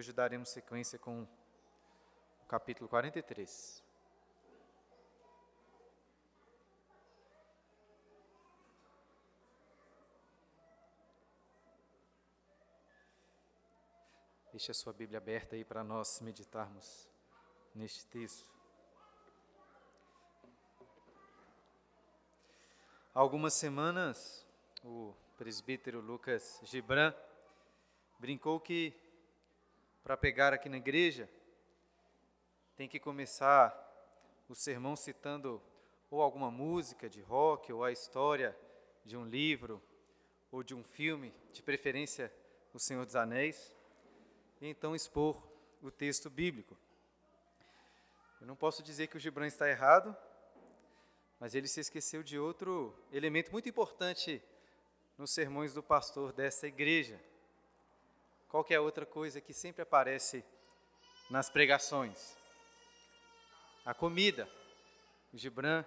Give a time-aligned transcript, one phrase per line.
[0.00, 3.84] hoje daremos sequência com o capítulo 43.
[14.50, 17.06] Deixe a sua Bíblia aberta aí para nós meditarmos
[17.74, 18.50] neste texto.
[23.14, 24.46] Há algumas semanas,
[24.82, 27.12] o presbítero Lucas Gibran
[28.18, 28.98] brincou que
[30.02, 31.28] para pegar aqui na igreja
[32.76, 33.76] tem que começar
[34.48, 35.62] o sermão citando
[36.10, 38.56] ou alguma música de rock ou a história
[39.04, 39.82] de um livro
[40.50, 42.32] ou de um filme, de preferência
[42.72, 43.76] O Senhor dos Anéis
[44.60, 45.42] e então expor
[45.82, 46.76] o texto bíblico.
[48.40, 50.16] Eu não posso dizer que o Gibran está errado,
[51.38, 54.42] mas ele se esqueceu de outro elemento muito importante
[55.18, 57.20] nos sermões do pastor dessa igreja.
[58.50, 60.44] Qualquer é outra coisa que sempre aparece
[61.30, 62.36] nas pregações?
[63.84, 64.50] A comida.
[65.32, 65.84] O Gibran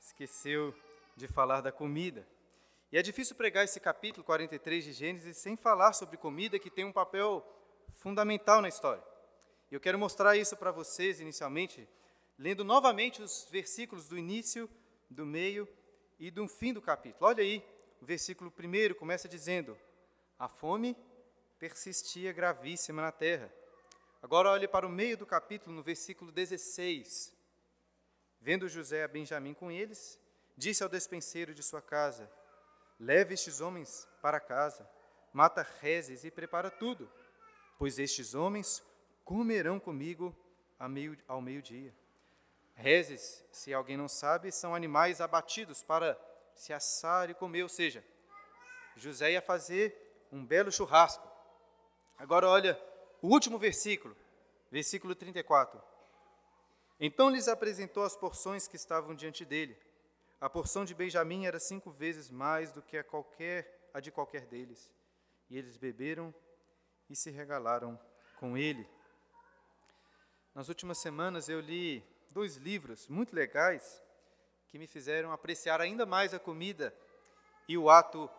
[0.00, 0.74] esqueceu
[1.16, 2.26] de falar da comida.
[2.90, 6.84] E é difícil pregar esse capítulo 43 de Gênesis sem falar sobre comida, que tem
[6.84, 7.46] um papel
[7.94, 9.02] fundamental na história.
[9.70, 11.88] E eu quero mostrar isso para vocês inicialmente,
[12.36, 14.68] lendo novamente os versículos do início,
[15.08, 15.68] do meio
[16.18, 17.26] e do fim do capítulo.
[17.26, 17.64] Olha aí,
[18.00, 19.78] o versículo 1 começa dizendo:
[20.36, 20.96] A fome
[21.62, 23.48] persistia gravíssima na terra.
[24.20, 27.32] Agora olhe para o meio do capítulo, no versículo 16.
[28.40, 30.18] Vendo José a Benjamim com eles,
[30.56, 32.28] disse ao despenseiro de sua casa:
[32.98, 34.90] Leve estes homens para casa,
[35.32, 37.08] mata rezes e prepara tudo
[37.78, 38.80] pois estes homens
[39.24, 40.32] comerão comigo
[41.26, 41.92] ao meio-dia.
[42.74, 46.16] Rezes, se alguém não sabe, são animais abatidos para
[46.54, 48.04] se assar e comer, ou seja,
[48.96, 51.31] José ia fazer um belo churrasco.
[52.22, 52.80] Agora olha
[53.20, 54.16] o último versículo,
[54.70, 55.82] versículo 34.
[57.00, 59.76] Então lhes apresentou as porções que estavam diante dele.
[60.40, 64.46] A porção de Benjamim era cinco vezes mais do que a, qualquer, a de qualquer
[64.46, 64.88] deles.
[65.50, 66.32] E eles beberam
[67.10, 67.98] e se regalaram
[68.38, 68.88] com ele.
[70.54, 74.00] Nas últimas semanas eu li dois livros muito legais
[74.68, 76.94] que me fizeram apreciar ainda mais a comida
[77.66, 78.30] e o ato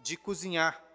[0.00, 0.89] de cozinhar.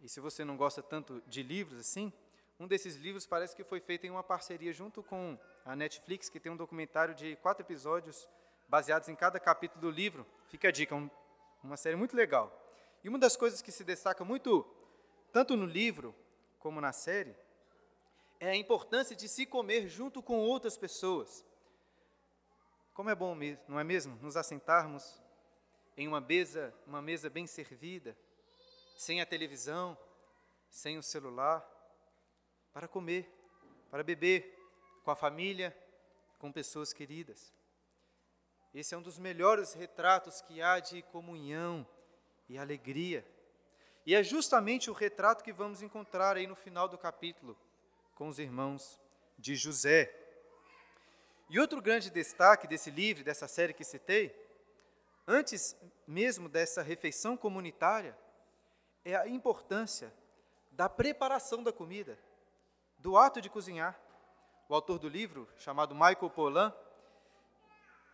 [0.00, 2.12] E se você não gosta tanto de livros assim,
[2.58, 6.40] um desses livros parece que foi feito em uma parceria junto com a Netflix, que
[6.40, 8.28] tem um documentário de quatro episódios
[8.68, 10.26] baseados em cada capítulo do livro.
[10.48, 11.10] Fica a dica, um,
[11.62, 12.56] uma série muito legal.
[13.02, 14.66] E uma das coisas que se destaca muito
[15.32, 16.14] tanto no livro
[16.58, 17.34] como na série,
[18.38, 21.44] é a importância de se comer junto com outras pessoas.
[22.94, 25.20] Como é bom, não é mesmo, nos assentarmos
[25.96, 28.16] em uma mesa, uma mesa bem servida,
[29.00, 29.96] sem a televisão,
[30.68, 31.66] sem o celular,
[32.70, 33.26] para comer,
[33.90, 34.54] para beber
[35.02, 35.74] com a família,
[36.38, 37.50] com pessoas queridas.
[38.74, 41.88] Esse é um dos melhores retratos que há de comunhão
[42.46, 43.26] e alegria
[44.04, 47.56] e é justamente o retrato que vamos encontrar aí no final do capítulo
[48.14, 49.00] com os irmãos
[49.38, 50.14] de José.
[51.48, 54.30] E outro grande destaque desse livro, dessa série que citei,
[55.26, 55.74] antes
[56.06, 58.14] mesmo dessa refeição comunitária,
[59.04, 60.12] é a importância
[60.70, 62.18] da preparação da comida,
[62.98, 63.98] do ato de cozinhar.
[64.68, 66.72] O autor do livro, chamado Michael Pollan,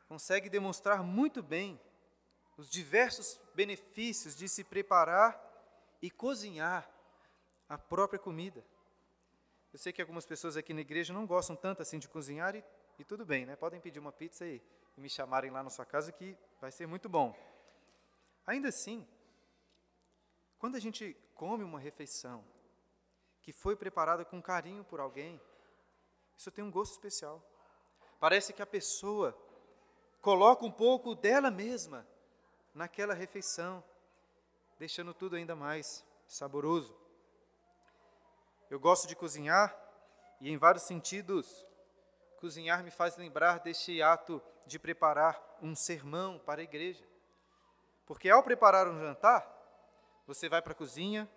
[0.09, 1.79] consegue demonstrar muito bem
[2.57, 5.39] os diversos benefícios de se preparar
[6.01, 6.89] e cozinhar
[7.69, 8.65] a própria comida.
[9.73, 12.65] Eu sei que algumas pessoas aqui na igreja não gostam tanto assim de cozinhar e,
[12.99, 13.57] e tudo bem, né?
[13.57, 14.63] Podem pedir uma pizza e,
[14.97, 17.37] e me chamarem lá na sua casa que vai ser muito bom.
[18.47, 19.07] Ainda assim,
[20.67, 22.45] quando a gente come uma refeição
[23.41, 25.41] que foi preparada com carinho por alguém,
[26.37, 27.41] isso tem um gosto especial.
[28.19, 29.33] Parece que a pessoa
[30.21, 32.05] coloca um pouco dela mesma
[32.75, 33.81] naquela refeição
[34.77, 36.99] deixando tudo ainda mais saboroso.
[38.69, 39.73] Eu gosto de cozinhar
[40.41, 41.65] e, em vários sentidos,
[42.41, 47.07] cozinhar me faz lembrar deste ato de preparar um sermão para a igreja.
[48.05, 49.56] Porque ao preparar um jantar,
[50.27, 51.29] você vai para a cozinha,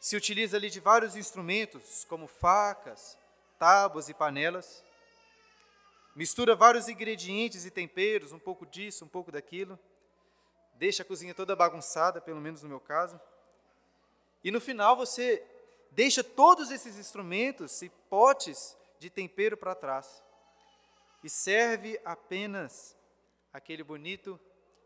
[0.00, 3.16] se utiliza ali de vários instrumentos, como facas,
[3.58, 4.84] tábuas e panelas,
[6.14, 9.78] mistura vários ingredientes e temperos, um pouco disso, um pouco daquilo,
[10.74, 13.20] deixa a cozinha toda bagunçada, pelo menos no meu caso.
[14.42, 15.44] E no final você
[15.92, 20.22] deixa todos esses instrumentos e potes de tempero para trás.
[21.22, 22.96] E serve apenas
[23.52, 24.38] aquele bonito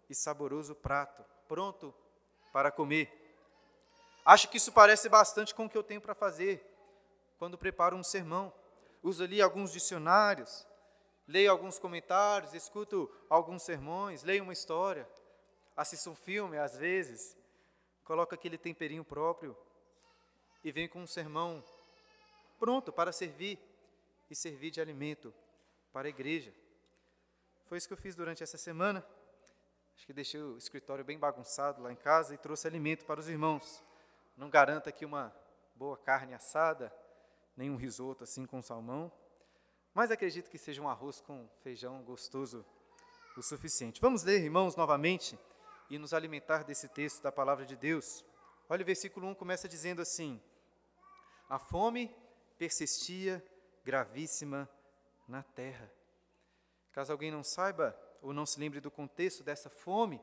[0.09, 1.95] e saboroso prato, pronto
[2.53, 3.11] para comer.
[4.25, 6.65] Acho que isso parece bastante com o que eu tenho para fazer
[7.39, 8.53] quando preparo um sermão.
[9.03, 10.67] Uso ali alguns dicionários,
[11.27, 15.09] leio alguns comentários, escuto alguns sermões, leio uma história,
[15.77, 17.37] assisto um filme às vezes,
[18.05, 19.57] coloco aquele temperinho próprio
[20.63, 21.65] e venho com um sermão
[22.59, 23.59] pronto para servir
[24.31, 25.33] e servir de alimento
[25.93, 26.53] para a igreja.
[27.67, 29.05] Foi isso que eu fiz durante essa semana.
[30.01, 33.29] Acho que deixei o escritório bem bagunçado lá em casa e trouxe alimento para os
[33.29, 33.85] irmãos.
[34.35, 35.31] Não garanto aqui uma
[35.75, 36.91] boa carne assada,
[37.55, 39.13] nem um risoto assim com salmão,
[39.93, 42.65] mas acredito que seja um arroz com feijão gostoso
[43.37, 44.01] o suficiente.
[44.01, 45.39] Vamos ler, irmãos, novamente
[45.91, 48.25] e nos alimentar desse texto da palavra de Deus.
[48.71, 50.41] Olha o versículo 1 começa dizendo assim:
[51.47, 52.11] A fome
[52.57, 53.45] persistia
[53.85, 54.67] gravíssima
[55.29, 55.93] na terra.
[56.91, 60.21] Caso alguém não saiba ou não se lembre do contexto dessa fome,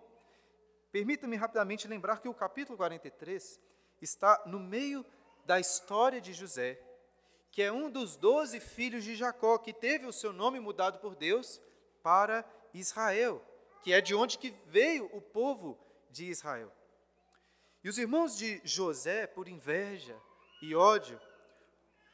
[0.91, 3.59] permita-me rapidamente lembrar que o capítulo 43
[4.01, 5.05] está no meio
[5.45, 6.79] da história de José,
[7.51, 11.15] que é um dos doze filhos de Jacó, que teve o seu nome mudado por
[11.15, 11.61] Deus
[12.03, 13.43] para Israel
[13.87, 15.79] que é de onde que veio o povo
[16.11, 16.69] de Israel.
[17.81, 20.21] E os irmãos de José, por inveja
[20.61, 21.17] e ódio,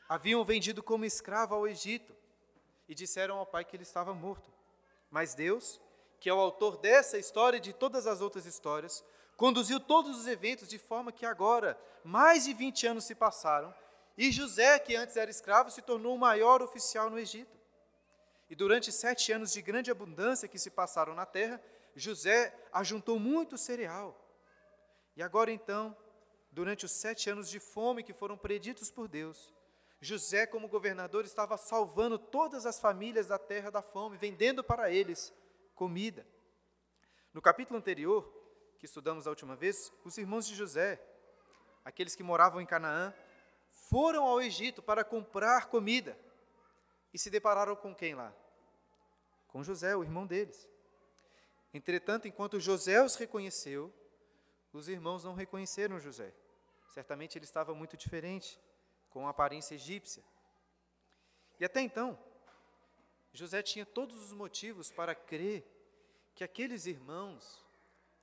[0.08, 2.16] haviam vendido como escravo ao Egito
[2.88, 4.53] e disseram ao pai que ele estava morto.
[5.14, 5.80] Mas Deus,
[6.20, 9.06] que é o autor dessa história e de todas as outras histórias,
[9.38, 13.72] conduziu todos os eventos de forma que agora, mais de 20 anos se passaram,
[14.18, 17.56] e José, que antes era escravo, se tornou o maior oficial no Egito.
[18.50, 21.62] E durante sete anos de grande abundância que se passaram na terra,
[21.96, 24.20] José ajuntou muito cereal.
[25.16, 25.96] E agora então,
[26.52, 29.54] durante os sete anos de fome que foram preditos por Deus,
[30.04, 35.34] José, como governador, estava salvando todas as famílias da terra da fome, vendendo para eles
[35.74, 36.28] comida.
[37.34, 38.24] No capítulo anterior,
[38.78, 41.02] que estudamos a última vez, os irmãos de José,
[41.84, 43.14] aqueles que moravam em Canaã,
[43.90, 46.18] foram ao Egito para comprar comida
[47.14, 48.34] e se depararam com quem lá?
[49.54, 50.68] com José, o irmão deles.
[51.72, 53.94] Entretanto, enquanto José os reconheceu,
[54.74, 56.34] os irmãos não reconheceram José.
[56.90, 58.60] Certamente ele estava muito diferente,
[59.14, 60.24] com aparência egípcia.
[61.60, 62.18] E até então,
[63.32, 65.64] José tinha todos os motivos para crer
[66.36, 67.64] que aqueles irmãos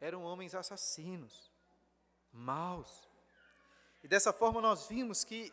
[0.01, 1.51] eram homens assassinos,
[2.33, 3.09] maus.
[4.03, 5.53] E dessa forma nós vimos que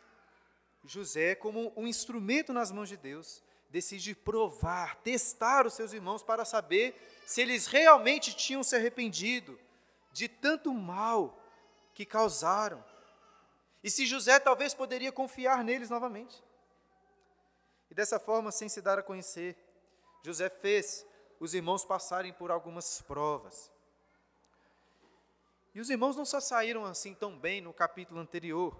[0.84, 6.44] José, como um instrumento nas mãos de Deus, decide provar, testar os seus irmãos para
[6.44, 6.96] saber
[7.26, 9.58] se eles realmente tinham se arrependido
[10.12, 11.38] de tanto mal
[11.94, 12.82] que causaram.
[13.82, 16.42] E se José talvez poderia confiar neles novamente.
[17.90, 19.56] E dessa forma, sem se dar a conhecer,
[20.24, 21.06] José fez
[21.40, 23.70] os irmãos passarem por algumas provas.
[25.74, 28.76] E os irmãos não só saíram assim tão bem no capítulo anterior,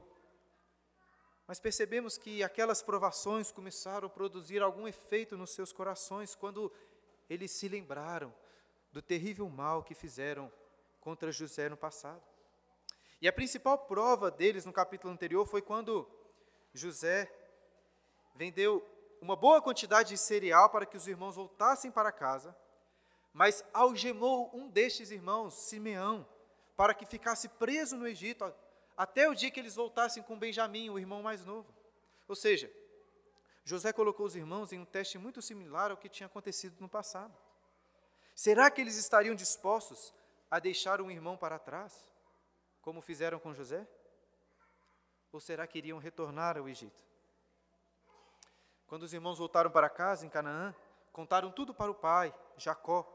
[1.47, 6.73] mas percebemos que aquelas provações começaram a produzir algum efeito nos seus corações quando
[7.31, 8.35] eles se lembraram
[8.93, 10.53] do terrível mal que fizeram
[11.01, 12.23] contra José no passado.
[13.21, 16.09] E a principal prova deles no capítulo anterior foi quando
[16.73, 17.33] José
[18.35, 18.87] vendeu
[19.21, 22.57] uma boa quantidade de cereal para que os irmãos voltassem para casa,
[23.33, 26.27] mas algemou um destes irmãos, Simeão,
[26.77, 28.55] para que ficasse preso no Egito
[28.97, 31.73] até o dia que eles voltassem com Benjamim, o irmão mais novo.
[32.29, 32.71] Ou seja,
[33.65, 37.37] José colocou os irmãos em um teste muito similar ao que tinha acontecido no passado.
[38.35, 40.15] Será que eles estariam dispostos
[40.49, 42.05] a deixar um irmão para trás,
[42.89, 43.87] como fizeram com José?
[45.31, 47.05] Ou será que iriam retornar ao Egito?
[48.87, 50.75] Quando os irmãos voltaram para casa em Canaã,
[51.13, 53.07] contaram tudo para o pai, Jacó.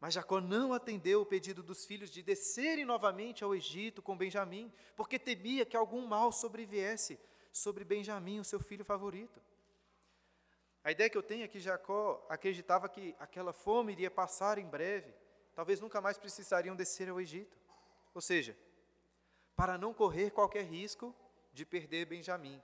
[0.00, 4.72] Mas Jacó não atendeu o pedido dos filhos de descerem novamente ao Egito com Benjamim,
[4.96, 7.20] porque temia que algum mal sobreviesse
[7.52, 9.40] sobre Benjamim, o seu filho favorito.
[10.82, 14.66] A ideia que eu tenho é que Jacó acreditava que aquela fome iria passar em
[14.66, 15.14] breve,
[15.54, 17.62] talvez nunca mais precisariam descer ao Egito.
[18.14, 18.56] Ou seja,
[19.62, 21.14] para não correr qualquer risco
[21.52, 22.60] de perder Benjamim,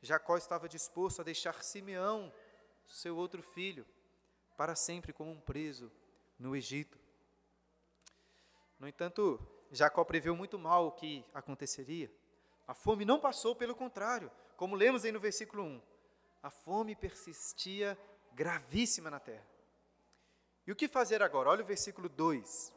[0.00, 2.32] Jacó estava disposto a deixar Simeão,
[2.86, 3.84] seu outro filho,
[4.56, 5.92] para sempre como um preso
[6.38, 6.98] no Egito.
[8.80, 9.38] No entanto,
[9.70, 12.10] Jacó preveu muito mal o que aconteceria.
[12.66, 15.82] A fome não passou, pelo contrário, como lemos aí no versículo 1.
[16.42, 17.98] A fome persistia
[18.32, 19.46] gravíssima na terra.
[20.66, 21.50] E o que fazer agora?
[21.50, 22.73] Olha o versículo 2.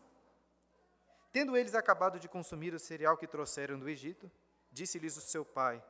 [1.37, 4.31] Tendo eles acabado de consumir o cereal que trouxeram do Egito,
[4.71, 5.83] disse-lhes o seu pai: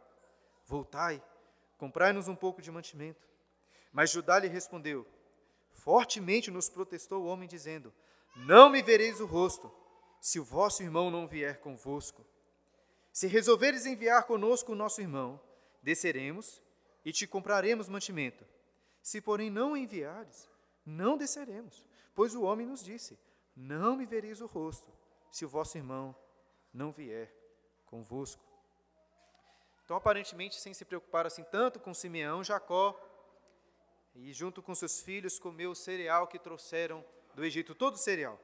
[0.66, 1.24] Voltai,
[1.78, 3.26] comprai-nos um pouco de mantimento.
[3.94, 5.08] Mas Judá lhe respondeu:
[5.72, 7.94] Fortemente nos protestou o homem, dizendo:
[8.36, 9.74] Não me vereis o rosto,
[10.20, 12.26] se o vosso irmão não vier convosco.
[13.14, 15.40] Se resolveres enviar conosco o nosso irmão,
[15.82, 16.62] desceremos
[17.06, 18.46] e te compraremos mantimento.
[19.02, 20.50] Se, porém, não enviares,
[20.86, 23.18] não desceremos, pois o homem nos disse:
[23.56, 24.97] Não me vereis o rosto,
[25.32, 26.16] se o vosso irmão
[26.74, 27.34] não vier
[27.86, 28.44] convosco.
[29.84, 33.00] Então, aparentemente, sem se preocupar assim tanto com Simeão, Jacó,
[34.14, 38.40] e junto com seus filhos, comeu o cereal que trouxeram do Egito, todo o cereal.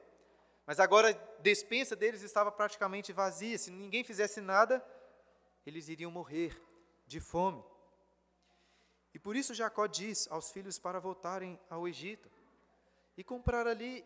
[0.66, 3.58] Mas agora a despensa deles estava praticamente vazia.
[3.58, 4.84] Se ninguém fizesse nada,
[5.66, 6.58] eles iriam morrer
[7.06, 7.62] de fome.
[9.12, 12.30] E por isso Jacó diz aos filhos para voltarem ao Egito
[13.16, 14.04] e comprar ali,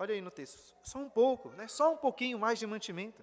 [0.00, 1.68] olha aí no texto, só um pouco, né?
[1.68, 3.22] só um pouquinho mais de mantimento.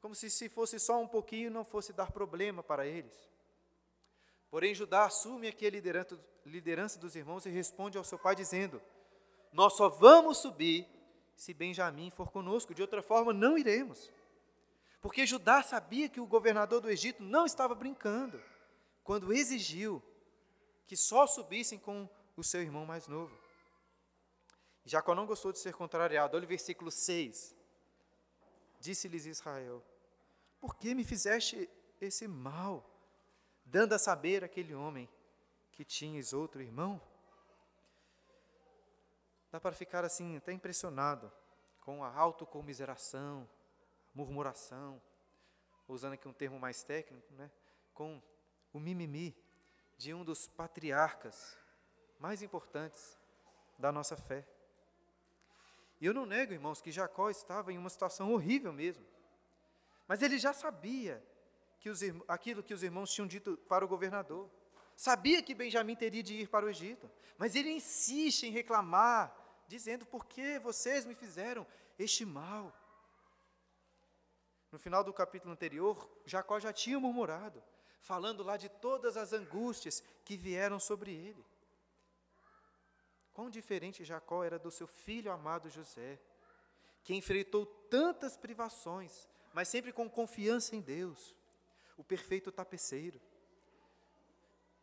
[0.00, 3.12] Como se se fosse só um pouquinho não fosse dar problema para eles.
[4.48, 8.80] Porém, Judá assume aqui a liderança, liderança dos irmãos e responde ao seu pai dizendo:
[9.52, 10.86] Nós só vamos subir
[11.34, 14.10] se Benjamim for conosco, de outra forma não iremos.
[15.00, 18.40] Porque Judá sabia que o governador do Egito não estava brincando
[19.02, 20.00] quando exigiu
[20.86, 23.41] que só subissem com o seu irmão mais novo.
[24.84, 26.36] Jacó não gostou de ser contrariado.
[26.36, 27.54] Olha o versículo 6.
[28.80, 29.82] Disse-lhes Israel:
[30.60, 31.70] Por que me fizeste
[32.00, 32.84] esse mal,
[33.64, 35.08] dando a saber aquele homem
[35.70, 37.00] que tinhas outro irmão?
[39.50, 41.30] Dá para ficar assim, até impressionado
[41.80, 43.48] com a autocomiseração,
[44.14, 45.00] murmuração,
[45.86, 47.50] usando aqui um termo mais técnico, né?
[47.92, 48.20] com
[48.72, 49.36] o mimimi
[49.98, 51.56] de um dos patriarcas
[52.18, 53.18] mais importantes
[53.78, 54.46] da nossa fé.
[56.02, 59.06] E eu não nego, irmãos, que Jacó estava em uma situação horrível mesmo.
[60.08, 61.24] Mas ele já sabia
[61.78, 64.50] que os, aquilo que os irmãos tinham dito para o governador.
[64.96, 67.08] Sabia que Benjamim teria de ir para o Egito.
[67.38, 69.32] Mas ele insiste em reclamar,
[69.68, 71.64] dizendo: Por que vocês me fizeram
[71.96, 72.76] este mal?
[74.72, 77.62] No final do capítulo anterior, Jacó já tinha murmurado
[78.00, 81.46] falando lá de todas as angústias que vieram sobre ele.
[83.32, 86.18] Quão diferente Jacó era do seu filho amado José,
[87.02, 91.34] que enfrentou tantas privações, mas sempre com confiança em Deus,
[91.96, 93.20] o perfeito tapeceiro.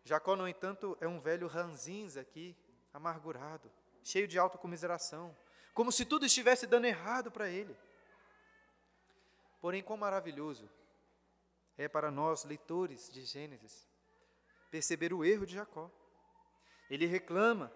[0.03, 2.55] Jacó, no entanto, é um velho ranzinza aqui,
[2.93, 3.71] amargurado,
[4.03, 5.35] cheio de autocomiseração,
[5.73, 7.75] como se tudo estivesse dando errado para ele.
[9.61, 10.69] Porém, quão maravilhoso
[11.77, 13.87] é para nós, leitores de Gênesis,
[14.69, 15.89] perceber o erro de Jacó.
[16.89, 17.71] Ele reclama,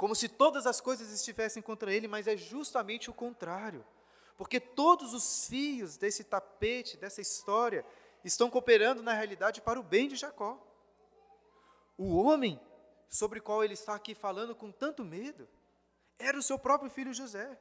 [0.00, 3.84] como se todas as coisas estivessem contra ele, mas é justamente o contrário.
[4.34, 7.84] Porque todos os fios desse tapete, dessa história,
[8.24, 10.58] estão cooperando na realidade para o bem de Jacó.
[11.98, 12.58] O homem
[13.10, 15.46] sobre o qual ele está aqui falando com tanto medo
[16.18, 17.60] era o seu próprio filho José.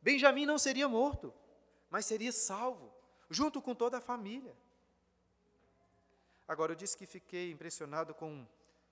[0.00, 1.32] Benjamim não seria morto,
[1.88, 2.92] mas seria salvo,
[3.30, 4.52] junto com toda a família.
[6.48, 8.44] Agora, eu disse que fiquei impressionado com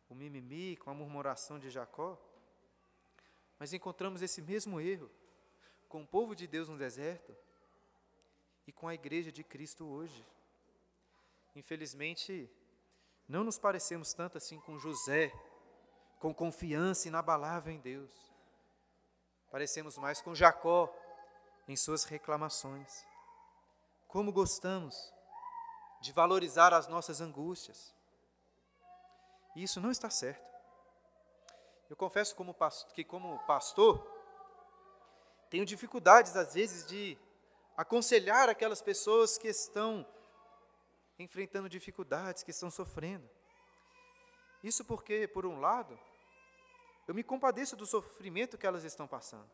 [0.08, 2.16] o mimimi, com a murmuração de Jacó,
[3.60, 5.10] mas encontramos esse mesmo erro
[5.86, 7.36] com o povo de Deus no deserto
[8.66, 10.26] e com a igreja de Cristo hoje.
[11.54, 12.50] Infelizmente,
[13.28, 15.30] não nos parecemos tanto assim com José,
[16.18, 18.10] com confiança inabalável em Deus.
[19.50, 20.90] Parecemos mais com Jacó
[21.68, 23.04] em suas reclamações.
[24.08, 25.12] Como gostamos
[26.00, 27.94] de valorizar as nossas angústias.
[29.54, 30.49] E isso não está certo.
[31.90, 32.56] Eu confesso como
[32.94, 34.00] que como pastor
[35.50, 37.18] tenho dificuldades às vezes de
[37.76, 40.06] aconselhar aquelas pessoas que estão
[41.18, 43.28] enfrentando dificuldades, que estão sofrendo.
[44.62, 45.98] Isso porque, por um lado,
[47.08, 49.50] eu me compadeço do sofrimento que elas estão passando.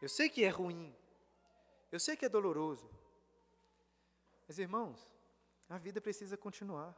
[0.00, 0.94] Eu sei que é ruim,
[1.90, 2.88] eu sei que é doloroso,
[4.46, 5.10] mas, irmãos,
[5.68, 6.94] a vida precisa continuar.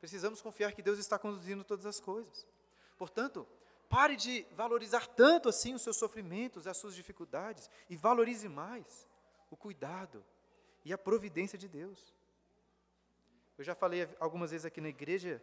[0.00, 2.46] Precisamos confiar que Deus está conduzindo todas as coisas.
[2.96, 3.46] Portanto,
[3.88, 9.08] pare de valorizar tanto assim os seus sofrimentos, as suas dificuldades, e valorize mais
[9.50, 10.24] o cuidado
[10.84, 12.14] e a providência de Deus.
[13.56, 15.42] Eu já falei algumas vezes aqui na igreja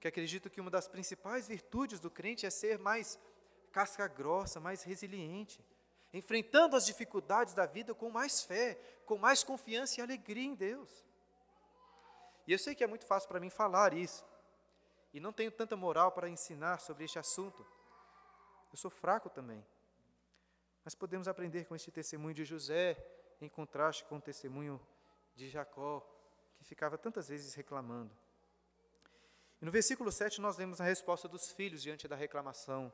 [0.00, 3.18] que acredito que uma das principais virtudes do crente é ser mais
[3.70, 5.64] casca grossa, mais resiliente,
[6.12, 11.04] enfrentando as dificuldades da vida com mais fé, com mais confiança e alegria em Deus.
[12.46, 14.24] E eu sei que é muito fácil para mim falar isso,
[15.12, 17.66] e não tenho tanta moral para ensinar sobre este assunto.
[18.72, 19.64] Eu sou fraco também.
[20.84, 22.96] Mas podemos aprender com este testemunho de José,
[23.40, 24.80] em contraste com o testemunho
[25.34, 26.00] de Jacó,
[26.56, 28.16] que ficava tantas vezes reclamando.
[29.60, 32.92] E no versículo 7 nós vemos a resposta dos filhos diante da reclamação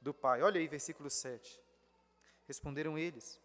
[0.00, 0.42] do pai.
[0.42, 1.60] Olha aí, versículo 7.
[2.46, 3.40] Responderam eles: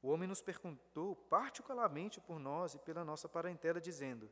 [0.00, 4.28] O homem nos perguntou particularmente por nós e pela nossa parentela, dizendo: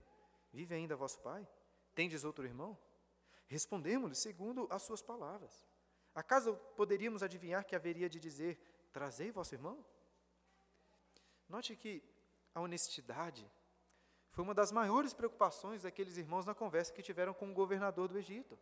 [0.52, 1.46] Vive ainda vosso pai?
[1.94, 2.76] Tendes outro irmão?
[3.46, 5.66] Respondemos-lhe segundo as suas palavras.
[6.14, 8.58] Acaso poderíamos adivinhar que haveria de dizer:
[8.92, 9.84] Trazei vosso irmão?
[11.48, 12.02] Note que
[12.54, 13.50] a honestidade
[14.30, 18.18] foi uma das maiores preocupações daqueles irmãos na conversa que tiveram com o governador do
[18.18, 18.58] Egito.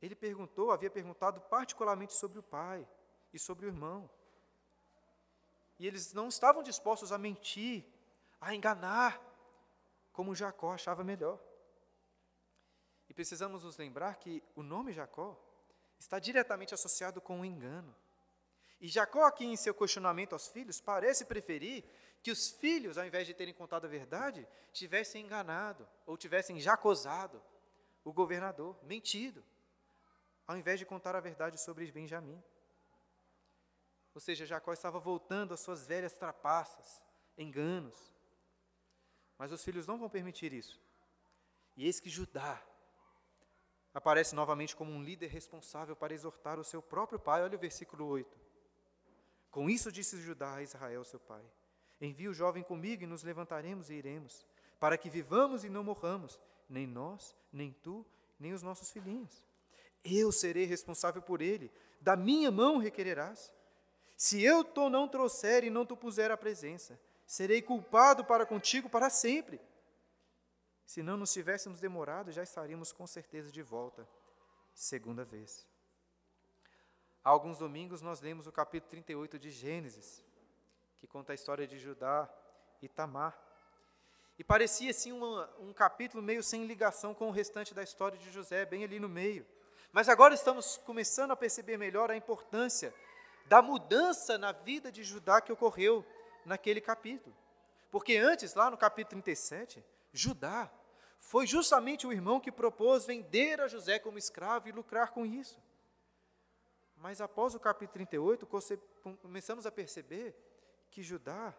[0.00, 2.86] Ele perguntou, havia perguntado particularmente sobre o pai
[3.32, 4.08] e sobre o irmão.
[5.78, 7.84] E eles não estavam dispostos a mentir,
[8.40, 9.20] a enganar,
[10.14, 11.38] como Jacó achava melhor.
[13.08, 15.38] E precisamos nos lembrar que o nome Jacó
[15.98, 17.94] está diretamente associado com o engano.
[18.80, 21.84] E Jacó, aqui em seu questionamento aos filhos, parece preferir
[22.22, 27.42] que os filhos, ao invés de terem contado a verdade, tivessem enganado ou tivessem jacosado
[28.04, 29.44] o governador, mentido,
[30.46, 32.42] ao invés de contar a verdade sobre Benjamim.
[34.14, 37.02] Ou seja, Jacó estava voltando às suas velhas trapaças,
[37.36, 38.13] enganos.
[39.38, 40.80] Mas os filhos não vão permitir isso.
[41.76, 42.62] E eis que Judá
[43.92, 47.42] aparece novamente como um líder responsável para exortar o seu próprio pai.
[47.42, 48.44] Olha o versículo 8.
[49.50, 51.44] Com isso disse Judá a Israel, seu pai:
[52.00, 54.44] Envie o jovem comigo e nos levantaremos e iremos,
[54.80, 56.38] para que vivamos e não morramos,
[56.68, 58.04] nem nós, nem tu,
[58.38, 59.44] nem os nossos filhinhos.
[60.04, 63.52] Eu serei responsável por ele, da minha mão requererás.
[64.16, 68.88] Se eu tu não trouxer e não tu puser à presença, serei culpado para contigo
[68.88, 69.60] para sempre.
[70.86, 74.06] Se não nos tivéssemos demorado, já estaríamos com certeza de volta,
[74.74, 75.66] segunda vez.
[77.22, 80.22] Há alguns domingos nós lemos o capítulo 38 de Gênesis,
[80.98, 82.28] que conta a história de Judá
[82.82, 83.38] e Tamar.
[84.38, 88.66] E parecia assim um capítulo meio sem ligação com o restante da história de José,
[88.66, 89.46] bem ali no meio.
[89.90, 92.92] Mas agora estamos começando a perceber melhor a importância
[93.46, 96.04] da mudança na vida de Judá que ocorreu
[96.44, 97.34] naquele capítulo.
[97.90, 100.70] Porque antes, lá no capítulo 37, Judá
[101.20, 105.62] foi justamente o irmão que propôs vender a José como escravo e lucrar com isso.
[106.96, 108.48] Mas após o capítulo 38,
[109.20, 110.34] começamos a perceber
[110.90, 111.54] que Judá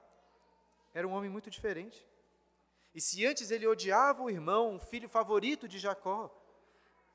[0.94, 2.08] era um homem muito diferente.
[2.94, 6.34] E se antes ele odiava o irmão, o filho favorito de Jacó,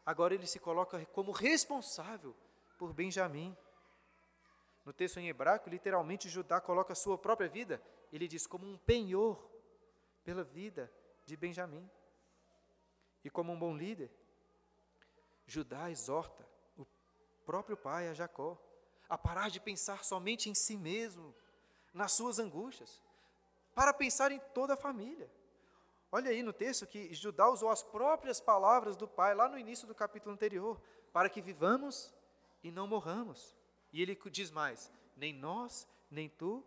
[0.04, 2.36] agora ele se coloca como responsável
[2.76, 3.56] por Benjamim.
[4.84, 8.78] No texto em hebraico, literalmente Judá coloca a sua própria vida, ele diz, como um
[8.78, 9.50] penhor
[10.24, 10.90] pela vida
[11.26, 11.88] de Benjamim.
[13.22, 14.10] E como um bom líder,
[15.46, 16.86] Judá exorta o
[17.44, 18.58] próprio pai, a Jacó,
[19.08, 21.34] a parar de pensar somente em si mesmo,
[21.92, 23.02] nas suas angústias,
[23.74, 25.30] para pensar em toda a família.
[26.12, 29.86] Olha aí no texto que Judá usou as próprias palavras do pai, lá no início
[29.86, 30.80] do capítulo anterior,
[31.12, 32.14] para que vivamos
[32.62, 33.56] e não morramos.
[33.92, 36.64] E ele diz mais: nem nós, nem tu,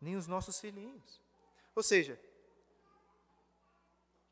[0.00, 1.20] nem os nossos filhinhos.
[1.74, 2.20] Ou seja,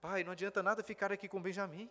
[0.00, 1.90] Pai, não adianta nada ficar aqui com Benjamim.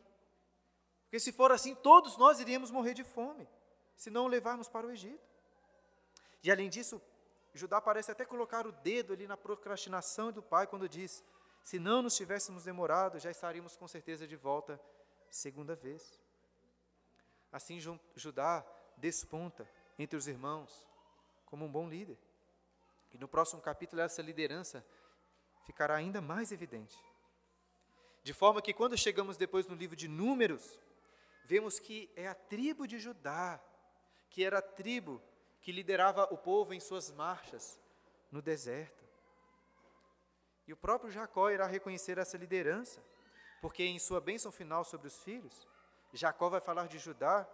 [1.03, 3.47] Porque se for assim, todos nós iríamos morrer de fome,
[3.95, 5.27] se não o levarmos para o Egito.
[6.43, 7.01] E além disso,
[7.53, 11.23] Judá parece até colocar o dedo ali na procrastinação do pai quando diz:
[11.63, 14.79] se não nos tivéssemos demorado, já estaríamos com certeza de volta
[15.29, 16.19] segunda vez.
[17.51, 17.79] Assim,
[18.15, 18.65] Judá
[18.97, 20.87] desponta entre os irmãos
[21.45, 22.17] como um bom líder.
[23.13, 24.85] E no próximo capítulo, essa liderança
[25.65, 26.97] ficará ainda mais evidente.
[28.23, 30.79] De forma que quando chegamos depois no livro de Números,
[31.45, 33.59] vemos que é a tribo de Judá,
[34.29, 35.21] que era a tribo
[35.61, 37.79] que liderava o povo em suas marchas
[38.31, 39.05] no deserto.
[40.67, 43.01] E o próprio Jacó irá reconhecer essa liderança,
[43.61, 45.65] porque em sua bênção final sobre os filhos,
[46.13, 47.47] Jacó vai falar de Judá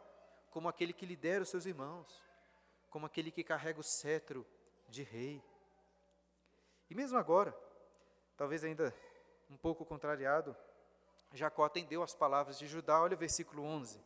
[0.50, 2.24] como aquele que lidera os seus irmãos,
[2.94, 4.46] como aquele que carrega o cetro
[4.88, 5.44] de rei.
[6.88, 7.58] E mesmo agora,
[8.38, 8.96] talvez ainda
[9.50, 10.56] um pouco contrariado,
[11.32, 13.02] Jacó atendeu às palavras de Judá.
[13.02, 14.00] Olha o versículo 11.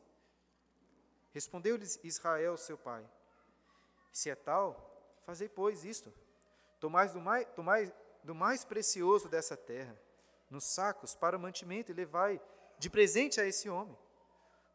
[1.34, 3.06] Respondeu-lhes Israel, seu pai:
[4.14, 6.14] Se é tal, fazei, pois, isto:
[6.80, 7.20] tomai do
[7.62, 10.00] mais, do mais precioso dessa terra,
[10.50, 12.42] nos sacos para o mantimento, e levai
[12.80, 13.98] de presente a esse homem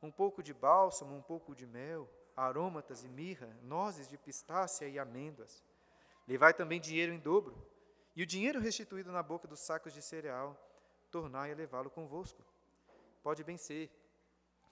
[0.03, 4.99] um pouco de bálsamo, um pouco de mel, aromatas e mirra, nozes de pistácia e
[4.99, 5.63] amêndoas.
[6.27, 7.55] Levai também dinheiro em dobro,
[8.15, 10.57] e o dinheiro restituído na boca dos sacos de cereal,
[11.11, 12.43] tornai a levá-lo convosco.
[13.23, 13.91] Pode bem ser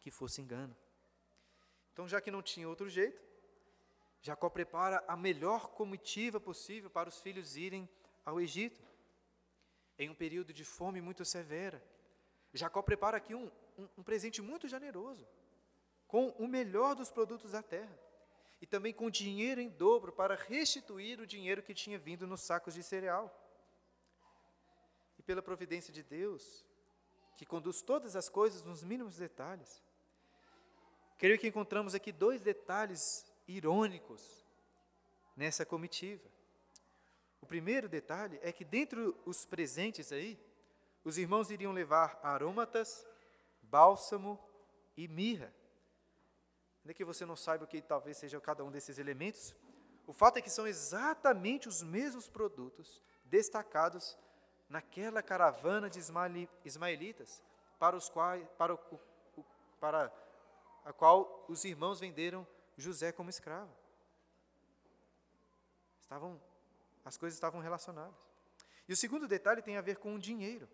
[0.01, 0.77] que fosse engano.
[1.93, 3.21] Então, já que não tinha outro jeito,
[4.23, 7.89] Jacó prepara a melhor comitiva possível para os filhos irem
[8.25, 8.81] ao Egito,
[9.99, 11.83] em um período de fome muito severa.
[12.53, 15.27] Jacó prepara aqui um, um, um presente muito generoso,
[16.11, 17.97] com o melhor dos produtos da terra
[18.61, 22.75] e também com dinheiro em dobro para restituir o dinheiro que tinha vindo nos sacos
[22.75, 23.33] de cereal.
[25.17, 26.67] E pela providência de Deus,
[27.37, 29.81] que conduz todas as coisas nos mínimos detalhes.
[31.17, 34.45] Creio que encontramos aqui dois detalhes irônicos
[35.37, 36.29] nessa comitiva.
[37.41, 40.37] O primeiro detalhe é que, dentre os presentes aí,
[41.05, 43.07] os irmãos iriam levar aromatas,
[43.63, 44.39] bálsamo
[44.97, 45.55] e mirra.
[46.83, 49.55] Ainda que você não saiba o que talvez seja cada um desses elementos,
[50.07, 54.19] o fato é que são exatamente os mesmos produtos destacados
[54.69, 55.99] naquela caravana de
[56.65, 57.43] ismaelitas
[57.79, 59.01] para, os quais, para, o,
[59.79, 60.13] para
[60.85, 63.71] a qual os irmãos venderam José como escravo.
[66.01, 66.41] Estavam,
[67.05, 68.15] as coisas estavam relacionadas.
[68.89, 70.69] E o segundo detalhe tem a ver com o dinheiro.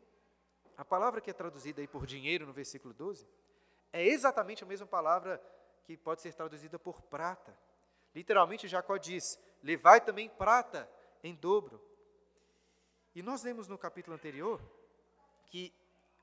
[0.76, 3.26] A palavra que é traduzida aí por dinheiro no versículo 12
[3.92, 5.42] é exatamente a mesma palavra
[5.86, 7.56] que pode ser traduzida por prata.
[8.14, 10.90] Literalmente, Jacó diz: Levai também prata
[11.22, 11.80] em dobro.
[13.14, 14.60] E nós lemos no capítulo anterior
[15.46, 15.72] que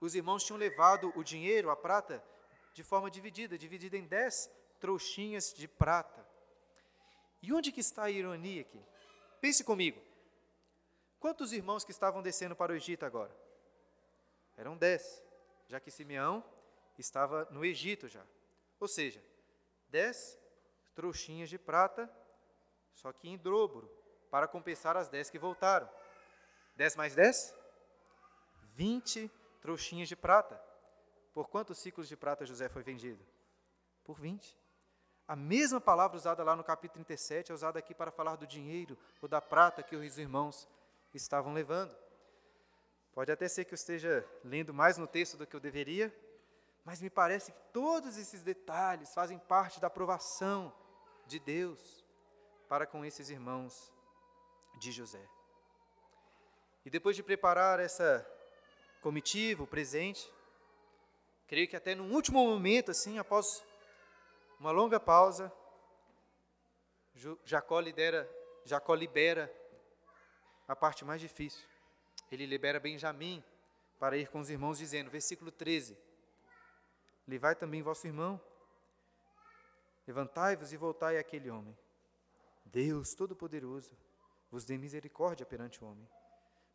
[0.02, 2.23] os irmãos tinham levado o dinheiro, a prata,
[2.73, 6.28] de forma dividida, dividida em dez trouxinhas de prata.
[7.41, 8.82] E onde que está a ironia aqui?
[9.39, 10.02] Pense comigo.
[11.19, 13.34] Quantos irmãos que estavam descendo para o Egito agora?
[14.58, 15.23] Eram dez,
[15.67, 16.43] já que Simeão
[16.97, 18.26] estava no Egito já.
[18.80, 19.23] Ou seja,
[19.94, 20.40] dez
[20.96, 22.12] trouxinhas de prata,
[22.94, 23.88] só que em dobro,
[24.32, 25.88] para compensar as dez que voltaram.
[26.76, 27.54] Dez mais dez?
[28.74, 30.60] Vinte trouxinhas de prata.
[31.32, 33.24] Por quantos ciclos de prata José foi vendido?
[34.04, 34.58] Por vinte.
[35.28, 38.98] A mesma palavra usada lá no capítulo 37 é usada aqui para falar do dinheiro
[39.22, 40.68] ou da prata que os irmãos
[41.14, 41.96] estavam levando.
[43.14, 46.12] Pode até ser que eu esteja lendo mais no texto do que eu deveria,
[46.84, 50.74] mas me parece que todos esses detalhes fazem parte da aprovação
[51.26, 52.04] de Deus
[52.67, 53.93] para com esses irmãos
[54.80, 55.26] de José.
[56.86, 58.28] E depois de preparar essa
[59.02, 60.30] comitiva, o presente,
[61.48, 63.46] creio que até no último momento, assim, após
[64.60, 65.52] uma longa pausa,
[67.46, 68.30] Jacó, lidera,
[68.65, 69.54] Jacó libera
[70.67, 71.65] a parte mais difícil.
[72.32, 73.43] Ele libera Benjamim
[74.00, 75.98] para ir com os irmãos, dizendo, versículo 13:
[77.28, 78.40] Levai também vosso irmão,
[80.06, 81.78] levantai-vos e voltai àquele homem.
[82.66, 83.96] Deus Todo-Poderoso
[84.52, 86.08] vos dê misericórdia perante o homem,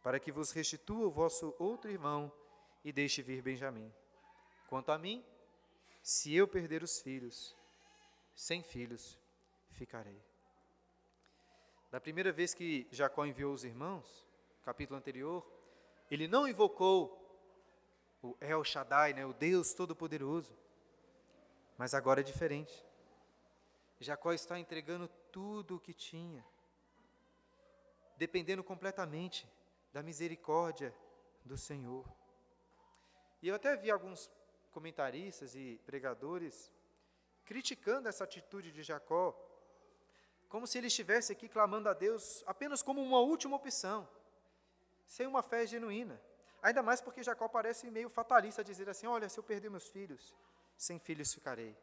[0.02, 2.32] para que vos restitua o vosso outro irmão
[2.84, 3.92] e deixe vir Benjamim.
[4.68, 5.24] Quanto a mim,
[6.02, 7.54] se eu perder os filhos,
[8.34, 9.18] sem filhos
[9.72, 10.22] ficarei.
[11.90, 14.26] Da primeira vez que Jacó enviou os irmãos,
[14.62, 15.46] capítulo anterior,
[16.10, 17.27] ele não invocou
[18.22, 20.56] o El Shaddai, né, o Deus Todo-Poderoso,
[21.76, 22.84] mas agora é diferente.
[24.00, 26.44] Jacó está entregando tudo o que tinha,
[28.16, 29.48] dependendo completamente
[29.92, 30.94] da misericórdia
[31.44, 32.06] do Senhor.
[33.42, 34.30] E eu até vi alguns
[34.70, 36.72] comentaristas e pregadores
[37.44, 39.34] criticando essa atitude de Jacó,
[40.48, 44.08] como se ele estivesse aqui clamando a Deus apenas como uma última opção,
[45.06, 46.20] sem uma fé genuína.
[46.62, 50.34] Ainda mais porque Jacó parece meio fatalista, dizer assim: Olha, se eu perder meus filhos,
[50.76, 51.76] sem filhos ficarei.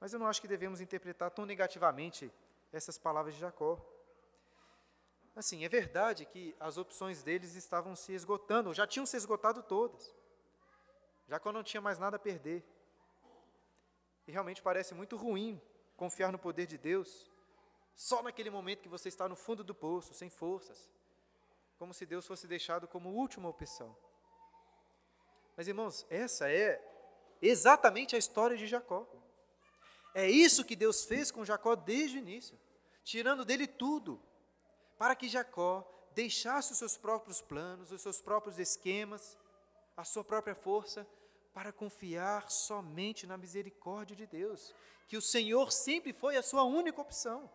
[0.00, 2.32] Mas eu não acho que devemos interpretar tão negativamente
[2.72, 3.80] essas palavras de Jacó.
[5.34, 10.14] Assim, é verdade que as opções deles estavam se esgotando, já tinham se esgotado todas.
[11.28, 12.64] Jacó não tinha mais nada a perder.
[14.26, 15.60] E realmente parece muito ruim
[15.96, 17.30] confiar no poder de Deus
[17.94, 20.88] só naquele momento que você está no fundo do poço, sem forças,
[21.78, 23.96] como se Deus fosse deixado como última opção.
[25.56, 26.80] Mas irmãos, essa é
[27.40, 29.06] exatamente a história de Jacó.
[30.14, 32.58] É isso que Deus fez com Jacó desde o início,
[33.04, 34.20] tirando dele tudo,
[34.98, 39.38] para que Jacó deixasse os seus próprios planos, os seus próprios esquemas,
[39.96, 41.06] a sua própria força
[41.54, 44.74] para confiar somente na misericórdia de Deus,
[45.06, 47.50] que o Senhor sempre foi a sua única opção.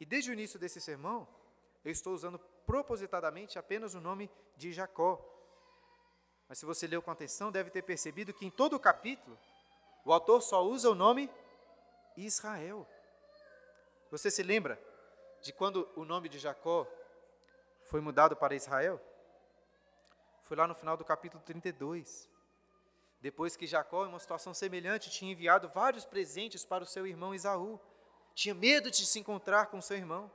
[0.00, 1.28] E desde o início desse sermão,
[1.84, 5.20] eu estou usando propositadamente apenas o nome de Jacó.
[6.48, 9.38] Mas se você leu com atenção, deve ter percebido que em todo o capítulo,
[10.04, 11.30] o autor só usa o nome
[12.16, 12.86] Israel.
[14.10, 14.78] Você se lembra
[15.40, 16.86] de quando o nome de Jacó
[17.84, 19.00] foi mudado para Israel?
[20.44, 22.28] Foi lá no final do capítulo 32.
[23.20, 27.34] Depois que Jacó, em uma situação semelhante, tinha enviado vários presentes para o seu irmão
[27.34, 27.80] Isaú.
[28.34, 30.30] Tinha medo de se encontrar com seu irmão.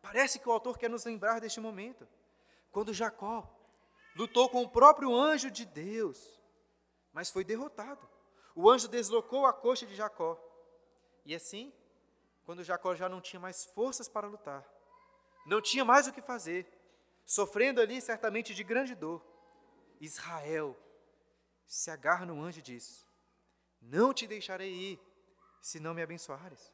[0.00, 2.06] Parece que o autor quer nos lembrar deste momento.
[2.70, 3.48] Quando Jacó
[4.14, 6.40] lutou com o próprio anjo de Deus,
[7.12, 8.08] mas foi derrotado.
[8.54, 10.38] O anjo deslocou a coxa de Jacó.
[11.24, 11.72] E assim,
[12.44, 14.66] quando Jacó já não tinha mais forças para lutar,
[15.46, 16.66] não tinha mais o que fazer,
[17.24, 19.24] sofrendo ali certamente de grande dor.
[20.00, 20.76] Israel
[21.66, 23.06] se agarra no anjo e diz:
[23.80, 25.00] Não te deixarei ir,
[25.60, 26.72] se não me abençoares.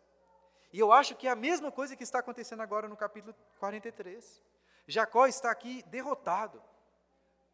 [0.74, 4.42] E eu acho que é a mesma coisa que está acontecendo agora no capítulo 43.
[4.88, 6.60] Jacó está aqui derrotado,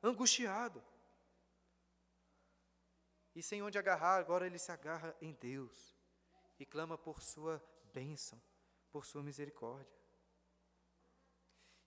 [0.03, 0.83] angustiado.
[3.35, 5.95] E sem onde agarrar, agora ele se agarra em Deus
[6.59, 8.41] e clama por sua bênção,
[8.91, 10.01] por sua misericórdia.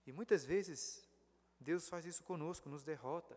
[0.06, 1.04] E muitas vezes,
[1.58, 3.36] Deus faz isso conosco, nos derrota,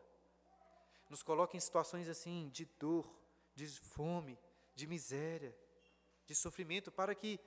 [1.10, 3.12] nos coloca em situações assim de dor,
[3.56, 4.38] de fome,
[4.76, 5.58] de miséria,
[6.28, 7.40] de sofrimento, para que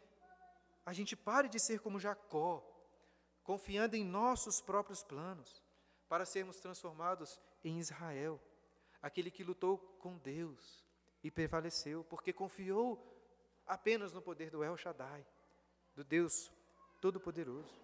[0.84, 2.66] a gente pare de ser como Jacó,
[3.42, 5.62] confiando em nossos próprios planos,
[6.08, 8.40] para sermos transformados em Israel,
[9.00, 10.84] aquele que lutou com Deus
[11.22, 12.98] e prevaleceu, porque confiou
[13.66, 15.24] apenas no poder do El Shaddai,
[15.94, 16.50] do Deus
[17.00, 17.80] Todo-Poderoso.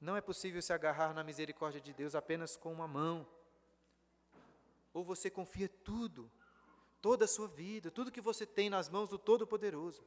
[0.00, 3.26] Não é possível se agarrar na misericórdia de Deus apenas com uma mão.
[4.92, 6.30] Ou você confia tudo,
[7.00, 10.04] toda a sua vida, tudo que você tem nas mãos do Todo-Poderoso,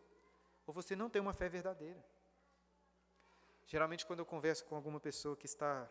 [0.66, 2.04] ou você não tem uma fé verdadeira.
[3.66, 5.90] Geralmente, quando eu converso com alguma pessoa que está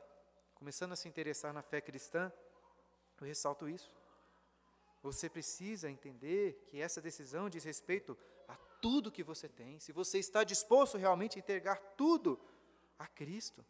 [0.54, 2.30] começando a se interessar na fé cristã,
[3.20, 3.90] eu ressalto isso.
[5.02, 10.18] Você precisa entender que essa decisão diz respeito a tudo que você tem, se você
[10.18, 12.38] está disposto realmente a entregar tudo
[12.98, 13.64] a Cristo.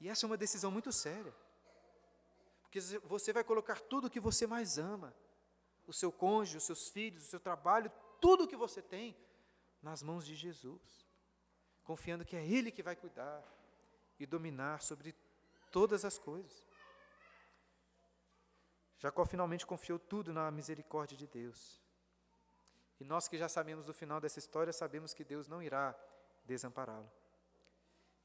[0.00, 1.34] E essa é uma decisão muito séria.
[2.62, 5.14] Porque você vai colocar tudo o que você mais ama,
[5.88, 9.16] o seu cônjuge, os seus filhos, o seu trabalho, tudo o que você tem,
[9.82, 11.06] nas mãos de Jesus,
[11.82, 13.42] confiando que é Ele que vai cuidar
[14.20, 15.14] e dominar sobre
[15.72, 16.62] todas as coisas.
[18.98, 21.80] Jacó finalmente confiou tudo na misericórdia de Deus.
[23.00, 25.96] E nós que já sabemos do final dessa história, sabemos que Deus não irá
[26.44, 27.10] desampará-lo.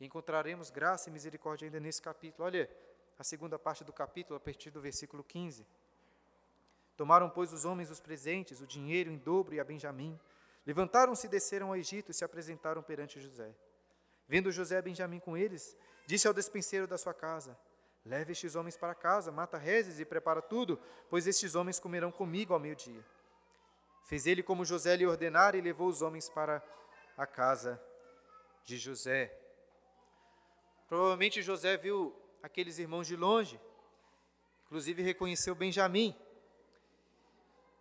[0.01, 2.45] Encontraremos graça e misericórdia ainda nesse capítulo.
[2.45, 2.69] Olha
[3.17, 5.65] a segunda parte do capítulo, a partir do versículo 15.
[6.95, 10.19] Tomaram, pois, os homens os presentes, o dinheiro em dobro e a Benjamim.
[10.65, 13.53] Levantaram-se e desceram ao Egito e se apresentaram perante José.
[14.27, 15.75] Vendo José Benjamim com eles,
[16.05, 17.57] disse ao despenseiro da sua casa:
[18.05, 20.79] Leve estes homens para casa, mata rezes e prepara tudo,
[21.09, 23.03] pois estes homens comerão comigo ao meio-dia.
[24.05, 26.63] Fez ele como José lhe ordenara e levou os homens para
[27.17, 27.81] a casa
[28.65, 29.33] de José.
[30.87, 33.59] Provavelmente José viu aqueles irmãos de longe,
[34.65, 36.15] inclusive reconheceu Benjamim.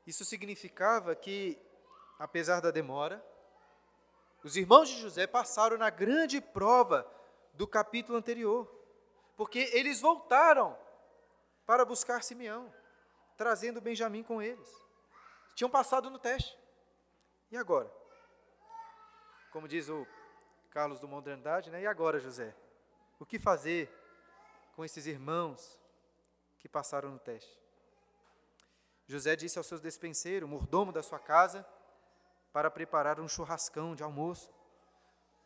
[0.06, 1.60] Isso significava que,
[2.18, 3.24] apesar da demora,
[4.42, 7.06] os irmãos de José passaram na grande prova
[7.54, 8.68] do capítulo anterior,
[9.36, 10.76] porque eles voltaram
[11.64, 12.72] para buscar Simeão,
[13.36, 14.68] trazendo Benjamim com eles.
[15.54, 16.58] Tinham passado no teste.
[17.50, 17.90] E agora?
[19.52, 20.06] Como diz o
[20.70, 21.82] Carlos do Mondrandade, né?
[21.82, 22.54] E agora, José?
[23.20, 23.88] O que fazer
[24.74, 25.78] com esses irmãos
[26.58, 27.61] que passaram no teste?
[29.06, 31.66] José disse ao seu despenseiro, mordomo da sua casa,
[32.52, 34.50] para preparar um churrascão de almoço,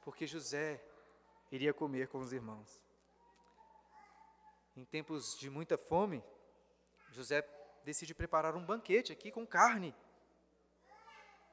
[0.03, 0.83] porque José
[1.51, 2.81] iria comer com os irmãos.
[4.77, 6.23] Em tempos de muita fome,
[7.11, 7.43] José
[7.85, 9.95] decide preparar um banquete aqui com carne.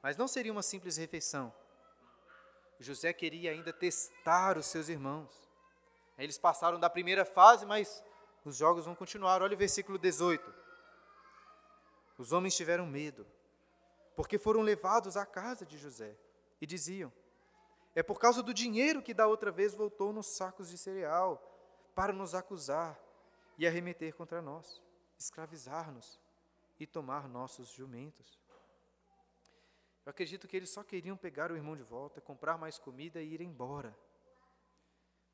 [0.02, 1.54] Mas não seria uma simples refeição.
[2.78, 5.48] José queria ainda testar os seus irmãos.
[6.18, 8.04] Eles passaram da primeira fase, mas
[8.44, 9.40] os jogos vão continuar.
[9.40, 10.63] Olha o versículo 18.
[12.16, 13.26] Os homens tiveram medo,
[14.14, 16.16] porque foram levados à casa de José
[16.60, 17.12] e diziam:
[17.94, 21.42] É por causa do dinheiro que da outra vez voltou nos sacos de cereal
[21.94, 22.98] para nos acusar
[23.58, 24.82] e arremeter contra nós,
[25.18, 26.20] escravizar-nos
[26.78, 28.40] e tomar nossos jumentos.
[30.04, 33.32] Eu acredito que eles só queriam pegar o irmão de volta, comprar mais comida e
[33.32, 33.96] ir embora.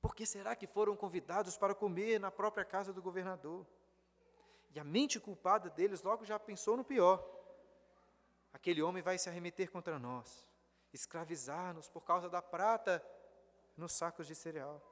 [0.01, 3.67] Por que será que foram convidados para comer na própria casa do governador?
[4.75, 7.27] E a mente culpada deles logo já pensou no pior.
[8.53, 10.47] Aquele homem vai se arremeter contra nós,
[10.93, 13.05] escravizar-nos por causa da prata
[13.77, 14.83] nos sacos de cereal.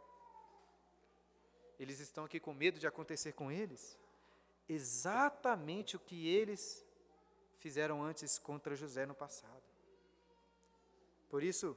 [1.78, 3.98] Eles estão aqui com medo de acontecer com eles
[4.68, 6.84] exatamente o que eles
[7.58, 9.62] fizeram antes contra José no passado.
[11.30, 11.76] Por isso,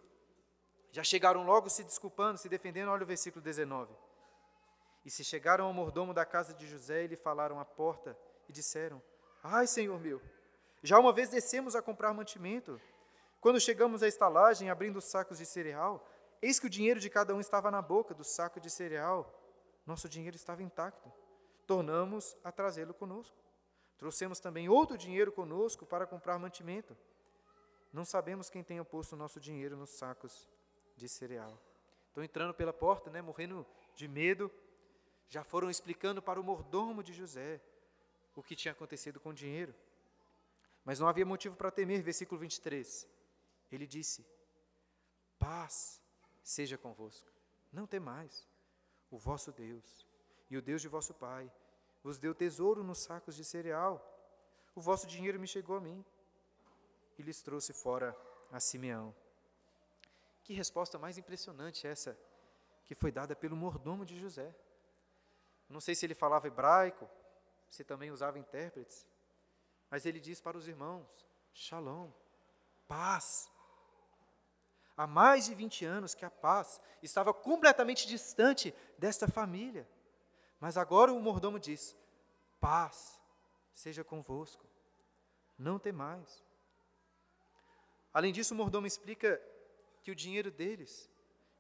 [0.92, 3.94] já chegaram logo se desculpando, se defendendo, olha o versículo 19.
[5.04, 8.54] E se chegaram ao mordomo da casa de José e lhe falaram à porta e
[8.54, 9.02] disseram:
[9.44, 10.22] Ai, senhor meu,
[10.84, 12.80] já uma vez descemos a comprar mantimento.
[13.40, 16.08] Quando chegamos à estalagem, abrindo os sacos de cereal,
[16.42, 19.32] eis que o dinheiro de cada um estava na boca do saco de cereal.
[19.86, 21.12] Nosso dinheiro estava intacto.
[21.66, 23.36] Tornamos a trazê-lo conosco.
[23.98, 26.96] Trouxemos também outro dinheiro conosco para comprar mantimento.
[27.94, 30.48] Não sabemos quem tenha posto o nosso dinheiro nos sacos
[30.96, 31.60] de cereal.
[32.08, 34.52] Estão entrando pela porta, né, morrendo de medo.
[35.32, 37.62] Já foram explicando para o mordomo de José
[38.36, 39.74] o que tinha acontecido com o dinheiro.
[40.84, 43.08] Mas não havia motivo para temer, versículo 23.
[43.72, 44.28] Ele disse:
[45.40, 46.02] Paz
[46.44, 47.32] seja convosco,
[47.72, 48.46] não temais.
[49.10, 50.06] O vosso Deus
[50.50, 51.50] e o Deus de vosso Pai
[52.04, 53.94] vos deu tesouro nos sacos de cereal.
[54.76, 56.04] O vosso dinheiro me chegou a mim.
[57.18, 58.14] E lhes trouxe fora
[58.52, 59.16] a Simeão.
[60.44, 62.20] Que resposta mais impressionante essa
[62.84, 64.54] que foi dada pelo mordomo de José.
[65.72, 67.10] Não sei se ele falava hebraico,
[67.70, 69.08] se também usava intérpretes,
[69.90, 72.12] mas ele diz para os irmãos: Shalom,
[72.88, 73.50] paz.
[74.96, 79.88] Há mais de 20 anos que a paz estava completamente distante desta família.
[80.60, 81.96] Mas agora o mordomo diz:
[82.60, 83.20] paz
[83.74, 84.66] seja convosco,
[85.58, 86.44] não temais.
[88.14, 89.42] Além disso, o mordomo explica
[90.04, 91.10] que o dinheiro deles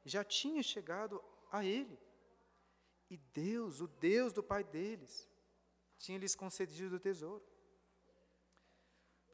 [0.03, 1.97] já tinha chegado a ele.
[3.11, 5.29] E Deus, o Deus do pai deles,
[5.97, 7.43] tinha lhes concedido o tesouro.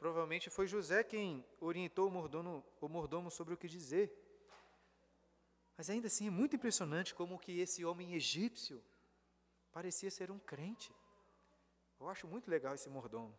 [0.00, 4.12] Provavelmente foi José quem orientou o mordomo, o mordomo sobre o que dizer.
[5.76, 8.84] Mas ainda assim é muito impressionante como que esse homem egípcio
[9.70, 10.92] parecia ser um crente.
[12.00, 13.38] Eu acho muito legal esse mordomo.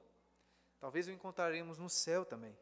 [0.80, 2.58] Talvez o encontraremos no céu também.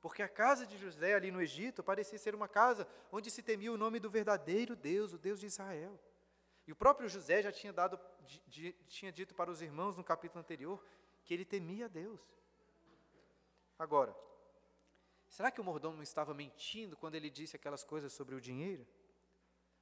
[0.00, 3.72] Porque a casa de José ali no Egito parecia ser uma casa onde se temia
[3.72, 5.96] o nome do verdadeiro Deus, o Deus de Israel.
[6.70, 7.98] E o próprio José já tinha, dado,
[8.86, 10.80] tinha dito para os irmãos no capítulo anterior
[11.24, 12.20] que ele temia a Deus.
[13.76, 14.14] Agora,
[15.28, 18.86] será que o mordomo estava mentindo quando ele disse aquelas coisas sobre o dinheiro?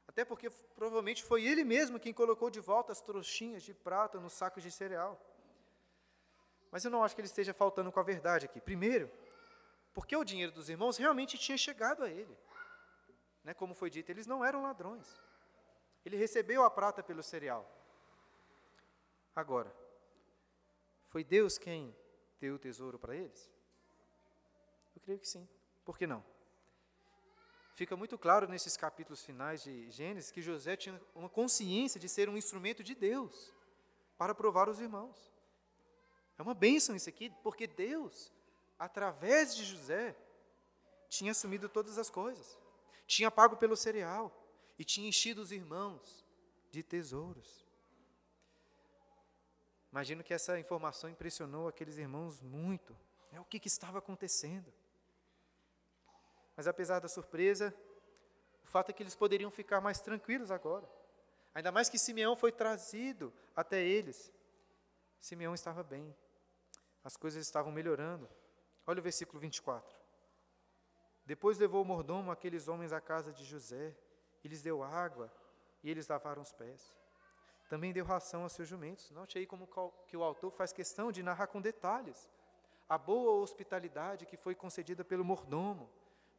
[0.07, 4.33] Até porque provavelmente foi ele mesmo quem colocou de volta as trouxinhas de prata nos
[4.33, 5.21] sacos de cereal.
[6.71, 8.63] Mas eu não acho que ele esteja faltando com a verdade aqui.
[8.63, 9.11] Primeiro,
[9.93, 12.35] porque o dinheiro dos irmãos realmente tinha chegado a ele.
[13.45, 15.28] Né, como foi dito, eles não eram ladrões.
[16.05, 17.69] Ele recebeu a prata pelo cereal.
[19.35, 19.73] Agora,
[21.09, 21.95] foi Deus quem
[22.41, 23.51] deu o tesouro para eles?
[24.95, 25.49] Eu creio que sim.
[25.85, 26.25] Por que não?
[27.75, 32.29] Fica muito claro nesses capítulos finais de Gênesis que José tinha uma consciência de ser
[32.29, 33.55] um instrumento de Deus
[34.17, 35.33] para provar os irmãos.
[36.37, 38.33] É uma bênção isso aqui, porque Deus,
[38.79, 40.17] através de José,
[41.09, 42.59] tinha assumido todas as coisas,
[43.07, 44.33] tinha pago pelo cereal
[44.79, 46.25] e tinha enchido os irmãos
[46.71, 47.67] de tesouros.
[49.91, 52.97] Imagino que essa informação impressionou aqueles irmãos muito.
[53.33, 54.73] É o que, que estava acontecendo.
[56.57, 57.75] Mas apesar da surpresa,
[58.63, 60.89] o fato é que eles poderiam ficar mais tranquilos agora.
[61.55, 64.33] Ainda mais que Simeão foi trazido até eles.
[65.19, 66.15] Simeão estava bem.
[67.03, 68.29] As coisas estavam melhorando.
[68.87, 69.97] Olha o versículo 24.
[71.25, 73.95] Depois levou o mordomo aqueles homens à casa de José,
[74.49, 75.33] lhes deu água,
[75.83, 76.93] e eles lavaram os pés.
[77.69, 79.11] Também deu ração aos seus jumentos.
[79.11, 79.69] Note aí como
[80.09, 82.29] que o autor faz questão de narrar com detalhes
[82.89, 85.91] a boa hospitalidade que foi concedida pelo mordomo,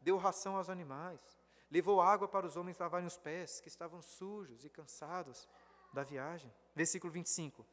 [0.02, 1.22] deu ração aos animais,
[1.70, 5.48] levou água para os homens lavarem os pés, que estavam sujos e cansados
[5.94, 6.52] da viagem.
[6.76, 7.66] Versículo 25.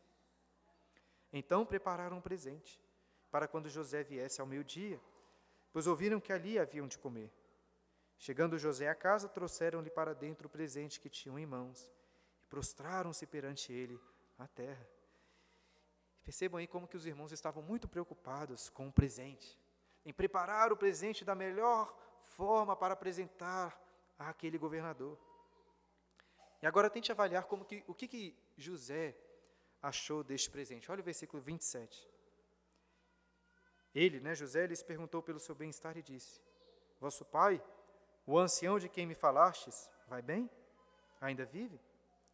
[1.33, 2.79] Então prepararam um presente
[3.31, 5.01] para quando José viesse ao meio-dia,
[5.72, 7.33] pois ouviram que ali haviam de comer.
[8.18, 11.90] Chegando José à casa, trouxeram-lhe para dentro o presente que tinham em mãos
[12.42, 14.00] e prostraram-se perante ele
[14.38, 14.87] à terra.
[16.22, 19.59] Percebam aí como que os irmãos estavam muito preocupados com o presente,
[20.05, 23.81] em preparar o presente da melhor forma para apresentar
[24.18, 25.18] àquele governador.
[26.62, 29.16] E agora tente avaliar como que, o que, que José
[29.81, 30.90] achou deste presente.
[30.90, 32.09] Olha o versículo 27.
[33.94, 36.40] Ele, né, José, lhes perguntou pelo seu bem-estar e disse:
[37.00, 37.62] Vosso pai,
[38.27, 40.51] o ancião de quem me falastes, vai bem?
[41.21, 41.81] Ainda vive?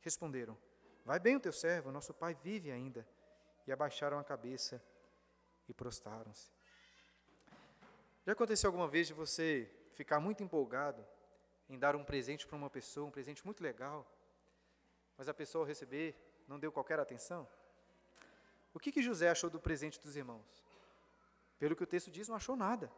[0.00, 0.56] Responderam:
[1.04, 3.06] Vai bem o teu servo, nosso pai vive ainda.
[3.66, 4.82] E abaixaram a cabeça
[5.68, 6.50] e prostaram-se.
[8.24, 11.04] Já aconteceu alguma vez de você ficar muito empolgado
[11.68, 14.06] em dar um presente para uma pessoa, um presente muito legal,
[15.16, 16.16] mas a pessoa ao receber
[16.48, 17.48] não deu qualquer atenção?
[18.74, 20.64] O que, que José achou do presente dos irmãos?
[21.58, 22.90] Pelo que o texto diz, não achou nada.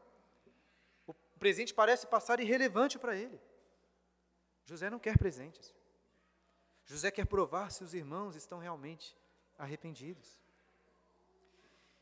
[1.34, 3.40] O presente parece passar irrelevante para ele.
[4.64, 5.74] José não quer presentes.
[6.86, 9.16] José quer provar se os irmãos estão realmente
[9.58, 10.38] arrependidos.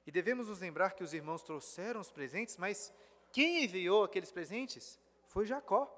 [0.06, 2.92] E devemos nos lembrar que os irmãos trouxeram os presentes, mas
[3.30, 5.90] quem enviou aqueles presentes foi Jacó.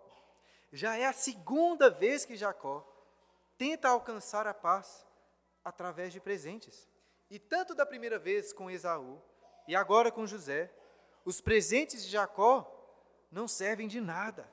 [0.72, 2.86] Já é a segunda vez que Jacó
[3.56, 5.06] tenta alcançar a paz
[5.64, 6.88] através de presentes.
[7.30, 9.20] E tanto da primeira vez com Esaú
[9.66, 10.70] e agora com José,
[11.24, 12.70] os presentes de Jacó
[13.34, 14.48] não servem de nada.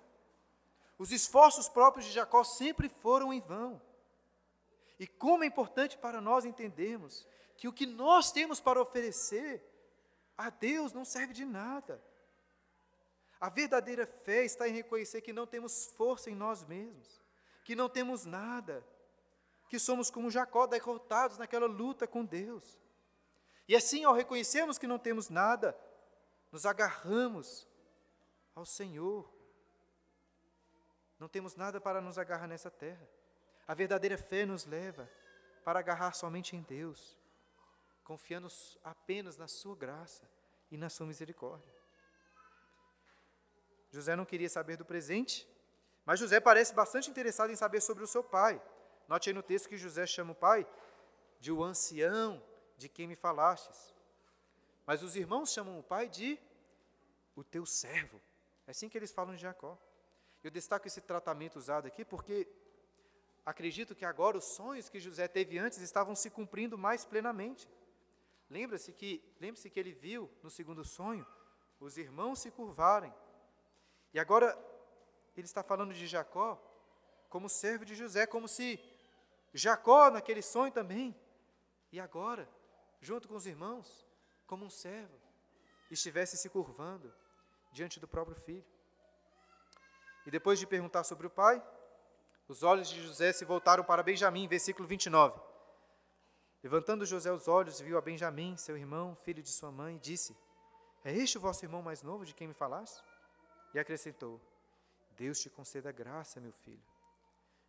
[0.98, 3.80] Os esforços próprios de Jacó sempre foram em vão.
[5.00, 7.26] E como é importante para nós entendermos
[7.56, 9.64] que o que nós temos para oferecer
[10.36, 12.04] a Deus não serve de nada.
[13.40, 17.22] A verdadeira fé está em reconhecer que não temos força em nós mesmos,
[17.64, 18.84] que não temos nada,
[19.70, 22.80] que somos como Jacó, derrotados naquela luta com Deus.
[23.68, 25.78] E assim, ao reconhecermos que não temos nada,
[26.52, 27.68] nos agarramos
[28.56, 29.32] ao Senhor.
[31.20, 33.08] Não temos nada para nos agarrar nessa terra.
[33.68, 35.10] A verdadeira fé nos leva
[35.64, 37.18] para agarrar somente em Deus,
[38.04, 38.48] confiando
[38.84, 40.28] apenas na Sua graça
[40.70, 41.72] e na Sua misericórdia.
[43.92, 45.48] José não queria saber do presente,
[46.06, 48.62] mas José parece bastante interessado em saber sobre o seu pai.
[49.08, 50.66] Note aí no texto que José chama o pai
[51.40, 52.42] de o ancião
[52.78, 53.94] de quem me falastes.
[54.86, 56.40] Mas os irmãos chamam o pai de
[57.36, 58.20] o teu servo.
[58.68, 59.78] É assim que eles falam de Jacó.
[60.44, 62.48] Eu destaco esse tratamento usado aqui porque
[63.46, 67.68] acredito que agora os sonhos que José teve antes estavam se cumprindo mais plenamente.
[68.50, 71.26] Lembra-se que, lembre-se que ele viu no segundo sonho
[71.80, 73.14] os irmãos se curvarem
[74.14, 74.58] e agora
[75.36, 76.62] ele está falando de Jacó
[77.30, 78.80] como servo de José, como se
[79.54, 81.16] Jacó, naquele sonho também,
[81.92, 82.48] e agora,
[83.02, 84.08] junto com os irmãos,
[84.48, 85.18] como um servo,
[85.90, 87.14] estivesse se curvando
[87.72, 88.66] diante do próprio filho.
[90.26, 91.64] E depois de perguntar sobre o pai,
[92.48, 95.40] os olhos de José se voltaram para Benjamim, versículo 29.
[96.64, 100.38] Levantando José os olhos, viu a Benjamim, seu irmão, filho de sua mãe, e disse:
[101.04, 103.04] É este o vosso irmão mais novo de quem me falaste?
[103.74, 104.40] E acrescentou:
[105.12, 106.84] Deus te conceda graça, meu filho.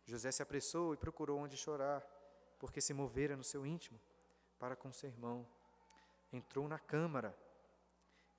[0.05, 2.03] José se apressou e procurou onde chorar,
[2.59, 3.99] porque se movera no seu íntimo
[4.59, 5.47] para com seu irmão.
[6.31, 7.35] Entrou na câmara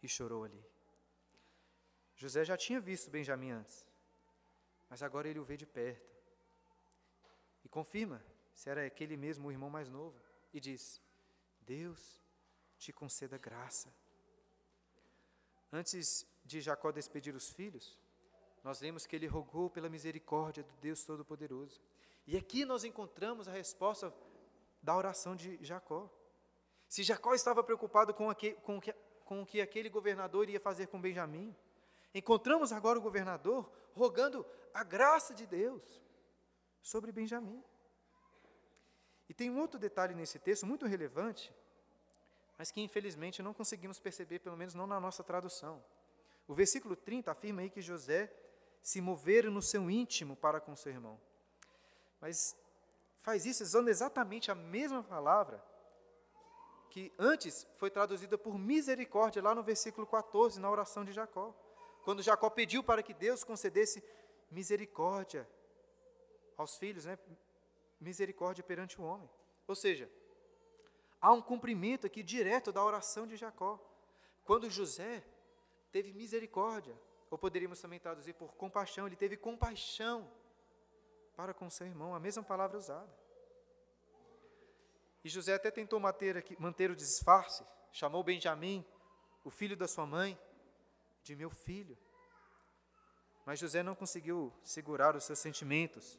[0.02, 0.73] e chorou ali.
[2.16, 3.86] José já tinha visto Benjamim antes,
[4.88, 6.14] mas agora ele o vê de perto.
[7.64, 10.18] E confirma se era aquele mesmo o irmão mais novo,
[10.52, 11.00] e diz:
[11.62, 12.22] Deus
[12.78, 13.92] te conceda graça.
[15.72, 17.98] Antes de Jacó despedir os filhos,
[18.62, 21.82] nós vemos que ele rogou pela misericórdia do Deus Todo-Poderoso.
[22.26, 24.14] E aqui nós encontramos a resposta
[24.82, 26.08] da oração de Jacó.
[26.88, 28.80] Se Jacó estava preocupado com, aquele, com,
[29.24, 31.54] com o que aquele governador iria fazer com Benjamim,
[32.14, 35.82] encontramos agora o governador rogando a graça de Deus
[36.80, 37.62] sobre Benjamim.
[39.28, 41.52] E tem um outro detalhe nesse texto muito relevante,
[42.58, 45.82] mas que infelizmente não conseguimos perceber, pelo menos não na nossa tradução.
[46.46, 48.32] O versículo 30 afirma aí que José
[48.82, 51.18] se mover no seu íntimo para com seu irmão.
[52.20, 52.56] Mas
[53.18, 55.64] faz isso usando exatamente a mesma palavra
[56.90, 61.52] que antes foi traduzida por misericórdia lá no versículo 14, na oração de Jacó.
[62.04, 64.04] Quando Jacó pediu para que Deus concedesse
[64.50, 65.48] misericórdia
[66.56, 67.18] aos filhos, né?
[67.98, 69.28] misericórdia perante o homem.
[69.66, 70.10] Ou seja,
[71.20, 73.80] há um cumprimento aqui direto da oração de Jacó.
[74.44, 75.24] Quando José
[75.90, 76.94] teve misericórdia,
[77.30, 80.30] ou poderíamos também traduzir por compaixão, ele teve compaixão
[81.34, 83.12] para com seu irmão, a mesma palavra usada.
[85.24, 88.84] E José até tentou manter, aqui, manter o disfarce, chamou Benjamim,
[89.42, 90.38] o filho da sua mãe,
[91.24, 91.98] de meu filho.
[93.44, 96.18] Mas José não conseguiu segurar os seus sentimentos.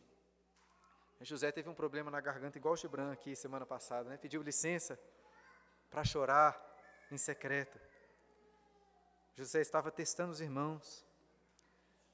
[1.22, 4.18] José teve um problema na garganta, igual o Gibran aqui semana passada, né?
[4.18, 5.00] pediu licença
[5.90, 6.60] para chorar
[7.10, 7.80] em secreto.
[9.36, 11.06] José estava testando os irmãos,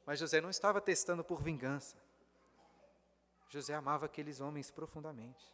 [0.05, 1.97] mas José não estava testando por vingança.
[3.49, 5.51] José amava aqueles homens profundamente,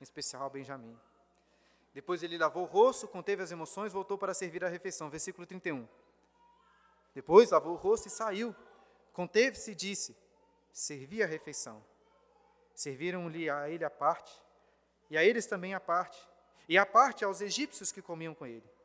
[0.00, 0.98] em especial Benjamim.
[1.94, 5.08] Depois ele lavou o rosto, conteve as emoções, voltou para servir a refeição.
[5.08, 5.88] Versículo 31.
[7.16, 8.54] Depois lavou o rosto e saiu.
[9.12, 10.16] Conteve-se e disse:
[10.72, 11.82] Servi a refeição.
[12.74, 14.32] Serviram-lhe a ele a parte,
[15.10, 16.20] e a eles também a parte,
[16.68, 18.76] e a parte aos egípcios que comiam com ele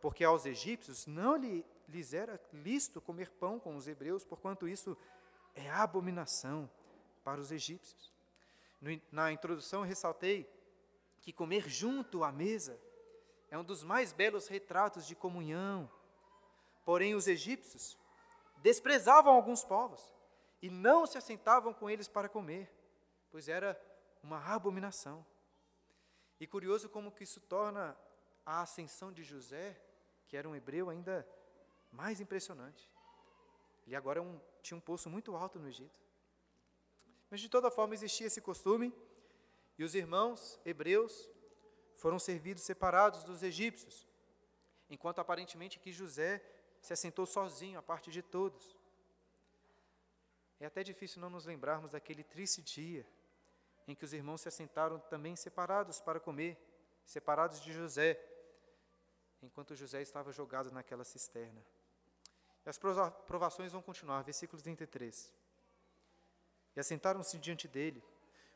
[0.00, 4.96] porque aos egípcios não lhes era lícito comer pão com os hebreus, porquanto isso
[5.54, 6.70] é abominação
[7.24, 8.12] para os egípcios.
[9.10, 10.48] Na introdução, ressaltei
[11.20, 12.78] que comer junto à mesa
[13.50, 15.90] é um dos mais belos retratos de comunhão.
[16.88, 17.98] Porém, os egípcios
[18.62, 20.02] desprezavam alguns povos
[20.62, 22.72] e não se assentavam com eles para comer,
[23.30, 23.78] pois era
[24.22, 25.22] uma abominação.
[26.40, 27.94] E curioso como que isso torna
[28.42, 29.78] a ascensão de José
[30.28, 31.28] que era um hebreu ainda
[31.92, 32.90] mais impressionante.
[33.86, 36.00] Ele agora é um, tinha um poço muito alto no Egito.
[37.28, 38.94] Mas de toda forma existia esse costume,
[39.78, 41.28] e os irmãos hebreus
[41.96, 44.08] foram servidos separados dos egípcios,
[44.88, 46.42] enquanto aparentemente que José
[46.80, 48.76] se assentou sozinho, a parte de todos.
[50.60, 53.06] É até difícil não nos lembrarmos daquele triste dia
[53.86, 56.58] em que os irmãos se assentaram também separados para comer,
[57.06, 58.20] separados de José,
[59.42, 61.64] enquanto José estava jogado naquela cisterna.
[62.66, 65.32] E as provações vão continuar, versículo 33.
[66.76, 68.04] E assentaram-se diante dele,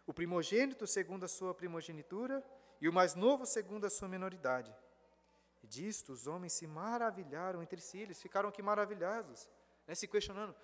[0.06, 2.44] o primogênito segundo a sua primogenitura
[2.80, 4.74] e o mais novo segundo a sua menoridade.
[5.62, 9.48] E disto os homens se maravilharam entre si, eles ficaram aqui maravilhados,
[9.86, 10.54] né, se questionando: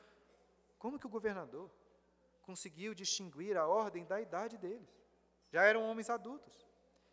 [0.79, 1.71] como que o governador
[2.43, 4.89] conseguiu distinguir a ordem da idade deles?
[5.51, 6.67] Já eram homens adultos,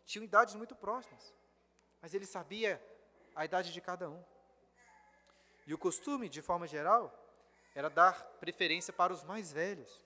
[0.04, 1.34] tinham idades muito próximas,
[2.02, 2.82] mas ele sabia
[3.34, 4.22] a idade de cada um.
[5.66, 7.12] E o costume, de forma geral,
[7.74, 10.02] era dar preferência para os mais velhos.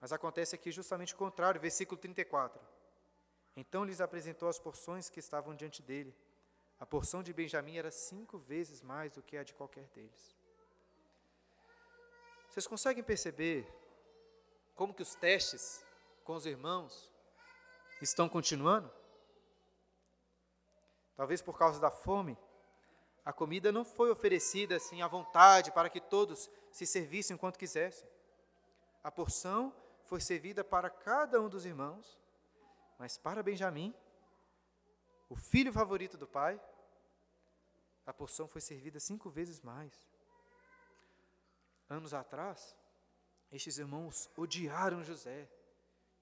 [0.00, 2.60] Mas acontece aqui justamente o contrário, versículo 34.
[3.54, 6.12] Então lhes apresentou as porções que estavam diante dele.
[6.82, 10.36] A porção de Benjamim era cinco vezes mais do que a de qualquer deles.
[12.48, 13.72] Vocês conseguem perceber
[14.74, 15.86] como que os testes
[16.24, 17.08] com os irmãos
[18.00, 18.90] estão continuando?
[21.14, 22.36] Talvez por causa da fome,
[23.24, 28.08] a comida não foi oferecida assim à vontade para que todos se servissem enquanto quisessem.
[29.04, 29.72] A porção
[30.02, 32.20] foi servida para cada um dos irmãos,
[32.98, 33.94] mas para Benjamim,
[35.28, 36.60] o filho favorito do pai,
[38.06, 39.92] a porção foi servida cinco vezes mais.
[41.88, 42.76] Anos atrás,
[43.50, 45.48] estes irmãos odiaram José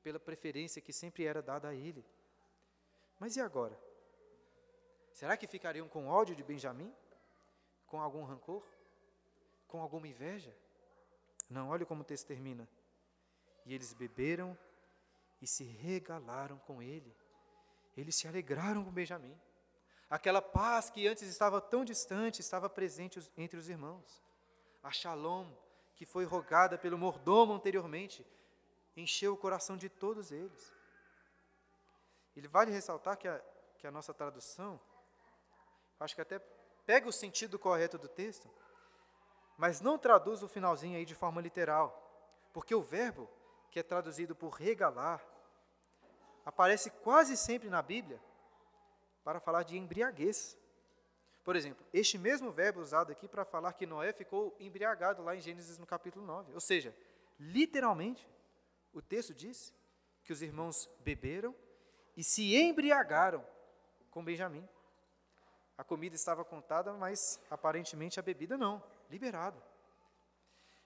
[0.02, 2.04] pela preferência que sempre era dada a ele.
[3.18, 3.78] Mas e agora?
[5.12, 6.92] Será que ficariam com ódio de Benjamim?
[7.86, 8.64] Com algum rancor?
[9.68, 10.54] Com alguma inveja?
[11.48, 12.68] Não, olha como o texto termina.
[13.66, 14.56] E eles beberam
[15.40, 17.14] e se regalaram com ele.
[17.96, 19.38] Eles se alegraram com Benjamim.
[20.10, 24.20] Aquela paz que antes estava tão distante estava presente entre os irmãos.
[24.82, 25.46] A shalom,
[25.94, 28.26] que foi rogada pelo mordomo anteriormente,
[28.96, 30.74] encheu o coração de todos eles.
[32.34, 33.40] Ele vale ressaltar que a,
[33.78, 34.80] que a nossa tradução,
[36.00, 36.40] acho que até
[36.84, 38.50] pega o sentido correto do texto,
[39.56, 41.88] mas não traduz o finalzinho aí de forma literal,
[42.52, 43.28] porque o verbo
[43.70, 45.24] que é traduzido por regalar,
[46.44, 48.20] aparece quase sempre na Bíblia
[49.24, 50.56] para falar de embriaguez.
[51.44, 55.40] Por exemplo, este mesmo verbo usado aqui para falar que Noé ficou embriagado lá em
[55.40, 56.52] Gênesis no capítulo 9.
[56.54, 56.94] Ou seja,
[57.38, 58.28] literalmente,
[58.92, 59.74] o texto diz
[60.22, 61.54] que os irmãos beberam
[62.16, 63.44] e se embriagaram
[64.10, 64.68] com Benjamim.
[65.78, 69.60] A comida estava contada, mas aparentemente a bebida não, liberada.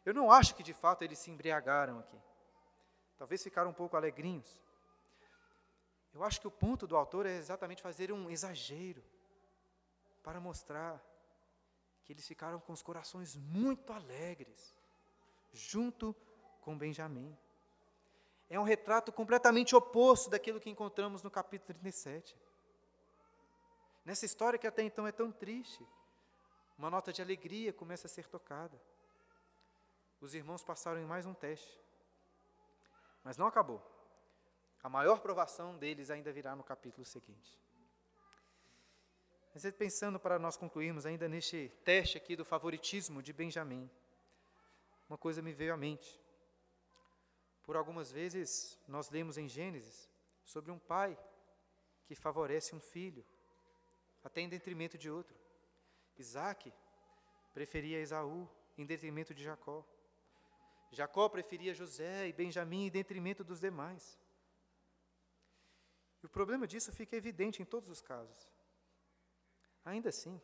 [0.05, 2.17] Eu não acho que de fato eles se embriagaram aqui.
[3.17, 4.61] Talvez ficaram um pouco alegrinhos.
[6.15, 9.03] Eu acho que o ponto do autor é exatamente fazer um exagero
[10.23, 11.03] para mostrar
[12.05, 14.75] que eles ficaram com os corações muito alegres,
[15.53, 16.15] junto
[16.61, 17.37] com Benjamim.
[18.49, 22.37] É um retrato completamente oposto daquilo que encontramos no capítulo 37.
[24.05, 25.85] Nessa história que até então é tão triste,
[26.79, 28.81] uma nota de alegria começa a ser tocada.
[30.21, 31.81] Os irmãos passaram em mais um teste.
[33.25, 33.94] Mas não acabou.
[34.85, 37.59] A maior provação deles ainda virá no capítulo seguinte.
[39.55, 43.91] Mas pensando para nós concluirmos ainda neste teste aqui do favoritismo de Benjamim,
[45.09, 46.21] uma coisa me veio à mente.
[47.63, 50.07] Por algumas vezes nós lemos em Gênesis
[50.45, 51.19] sobre um pai
[52.05, 53.25] que favorece um filho,
[54.23, 55.35] até em detrimento de outro.
[56.19, 56.71] Isaac
[57.55, 59.83] preferia Esaú em detrimento de Jacó.
[60.91, 64.23] Jacó preferia José e Benjamim em detrimento dos demais.
[66.25, 68.49] E o problema disso fica evidente em todos os casos.
[69.85, 70.41] Ainda assim,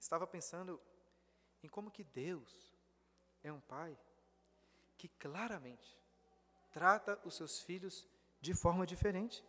[0.00, 0.80] estava pensando
[1.62, 2.72] em como que Deus
[3.44, 3.94] é um pai
[4.96, 6.00] que claramente
[6.70, 8.08] trata os seus filhos
[8.40, 9.44] de forma diferente.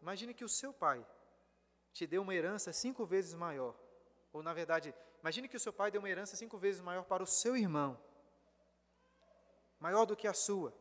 [0.00, 1.06] Imagine que o seu pai
[1.92, 3.78] te deu uma herança cinco vezes maior,
[4.32, 7.22] ou na verdade, Imagine que o seu pai deu uma herança cinco vezes maior para
[7.22, 7.96] o seu irmão,
[9.78, 10.74] maior do que a sua.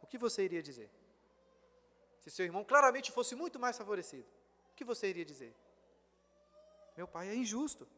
[0.00, 0.88] O que você iria dizer?
[2.28, 4.28] Se seu irmão claramente fosse muito mais favorecido,
[4.70, 5.56] o que você iria dizer?
[6.94, 7.88] Meu pai é injusto.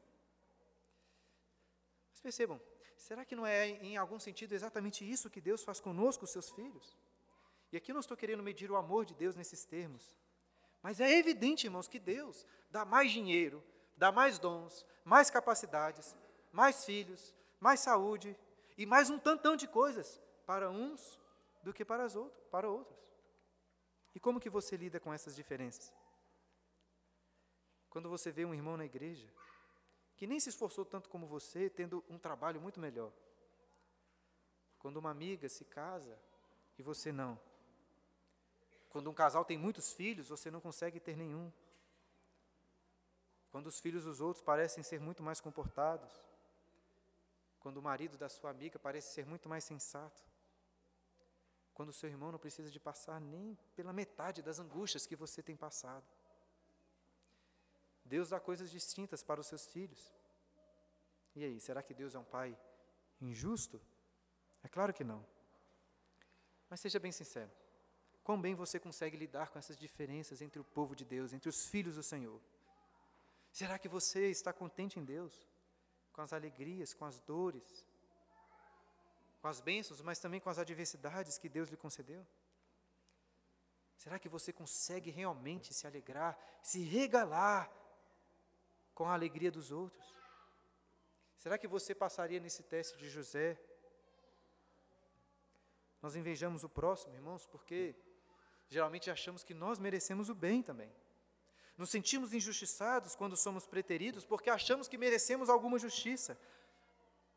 [2.12, 2.60] Mas percebam,
[2.96, 6.48] será que não é em algum sentido exatamente isso que Deus faz conosco, os seus
[6.48, 6.96] filhos?
[7.72, 10.16] E aqui não estou querendo medir o amor de Deus nesses termos,
[10.80, 13.64] mas é evidente, irmãos, que Deus dá mais dinheiro,
[13.96, 16.16] dá mais dons, mais capacidades,
[16.52, 18.36] mais filhos, mais saúde
[18.78, 21.18] e mais um tantão de coisas para uns
[21.64, 23.09] do que para, as outros, para outros.
[24.20, 25.92] Como que você lida com essas diferenças?
[27.88, 29.28] Quando você vê um irmão na igreja
[30.16, 33.10] que nem se esforçou tanto como você, tendo um trabalho muito melhor.
[34.78, 36.18] Quando uma amiga se casa
[36.78, 37.40] e você não.
[38.90, 41.50] Quando um casal tem muitos filhos, você não consegue ter nenhum.
[43.50, 46.12] Quando os filhos dos outros parecem ser muito mais comportados.
[47.58, 50.22] Quando o marido da sua amiga parece ser muito mais sensato.
[51.80, 55.42] Quando o seu irmão não precisa de passar nem pela metade das angústias que você
[55.42, 56.04] tem passado.
[58.04, 60.12] Deus dá coisas distintas para os seus filhos.
[61.34, 62.54] E aí, será que Deus é um pai
[63.18, 63.80] injusto?
[64.62, 65.24] É claro que não.
[66.68, 67.50] Mas seja bem sincero.
[68.22, 71.64] Quão bem você consegue lidar com essas diferenças entre o povo de Deus, entre os
[71.64, 72.42] filhos do Senhor?
[73.50, 75.48] Será que você está contente em Deus?
[76.12, 77.86] Com as alegrias, com as dores,
[79.40, 82.26] com as bênçãos, mas também com as adversidades que Deus lhe concedeu?
[83.96, 87.70] Será que você consegue realmente se alegrar, se regalar
[88.94, 90.06] com a alegria dos outros?
[91.36, 93.58] Será que você passaria nesse teste de José?
[96.02, 97.94] Nós invejamos o próximo, irmãos, porque
[98.68, 100.92] geralmente achamos que nós merecemos o bem também.
[101.76, 106.38] Nos sentimos injustiçados quando somos preteridos porque achamos que merecemos alguma justiça.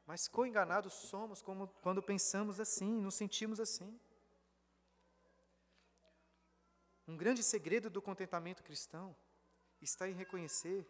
[0.05, 3.99] Mas quão enganados somos quando pensamos assim, nos sentimos assim.
[7.07, 9.15] Um grande segredo do contentamento cristão
[9.81, 10.85] está em reconhecer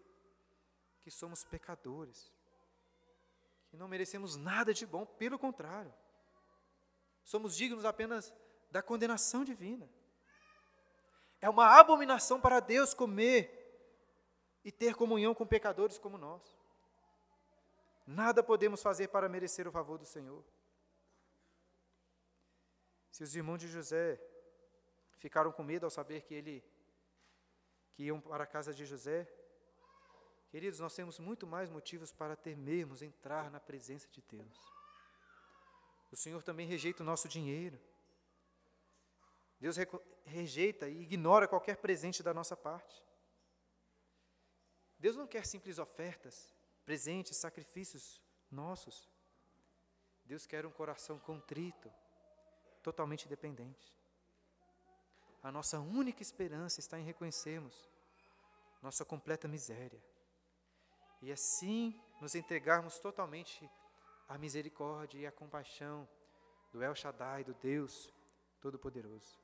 [1.02, 2.32] que somos pecadores,
[3.70, 5.94] que não merecemos nada de bom, pelo contrário,
[7.24, 8.34] somos dignos apenas
[8.70, 9.90] da condenação divina.
[11.42, 13.60] É uma abominação para Deus comer
[14.64, 16.42] e ter comunhão com pecadores como nós.
[18.06, 20.44] Nada podemos fazer para merecer o favor do Senhor.
[23.12, 24.20] Se os irmãos de José
[25.18, 26.64] ficaram com medo ao saber que ele
[27.94, 29.28] que iam para a casa de José,
[30.54, 34.56] Queridos, nós temos muito mais motivos para temermos entrar na presença de Deus.
[36.12, 37.82] O Senhor também rejeita o nosso dinheiro.
[39.60, 39.78] Deus
[40.24, 43.04] rejeita e ignora qualquer presente da nossa parte.
[45.00, 46.54] Deus não quer simples ofertas,
[46.86, 48.22] presentes, sacrifícios
[48.52, 49.10] nossos.
[50.26, 51.92] Deus quer um coração contrito,
[52.82, 53.94] totalmente dependente.
[55.42, 57.92] A nossa única esperança está em reconhecermos
[58.82, 60.04] nossa completa miséria
[61.22, 63.70] e assim nos entregarmos totalmente
[64.28, 66.08] à misericórdia e à compaixão
[66.72, 68.12] do El Shaddai, do Deus
[68.60, 69.40] Todo-Poderoso.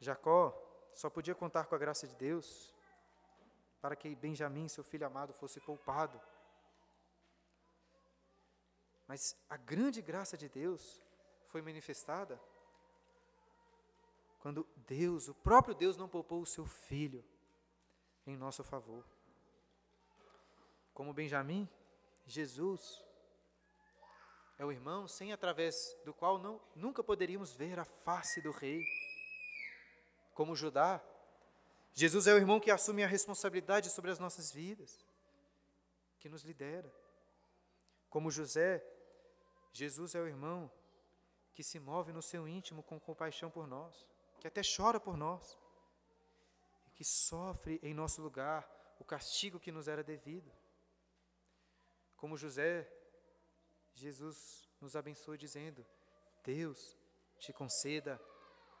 [0.00, 0.52] Jacó
[0.92, 2.71] só podia contar com a graça de Deus
[3.82, 6.18] para que Benjamim, seu filho amado, fosse poupado.
[9.08, 11.02] Mas a grande graça de Deus
[11.46, 12.40] foi manifestada
[14.38, 17.24] quando Deus, o próprio Deus, não poupou o seu filho
[18.26, 19.04] em nosso favor.
[20.94, 21.68] Como Benjamim,
[22.24, 23.04] Jesus
[24.58, 25.74] é o irmão sem através
[26.04, 28.80] do qual não, nunca poderíamos ver a face do rei.
[30.34, 31.00] Como Judá,
[31.94, 35.04] Jesus é o irmão que assume a responsabilidade sobre as nossas vidas,
[36.18, 36.92] que nos lidera.
[38.08, 38.84] Como José,
[39.72, 40.70] Jesus é o irmão
[41.54, 44.06] que se move no seu íntimo com compaixão por nós,
[44.40, 45.58] que até chora por nós
[46.94, 48.68] que sofre em nosso lugar
[48.98, 50.50] o castigo que nos era devido.
[52.16, 52.88] Como José,
[53.94, 55.84] Jesus nos abençoa dizendo:
[56.44, 56.96] Deus
[57.38, 58.20] te conceda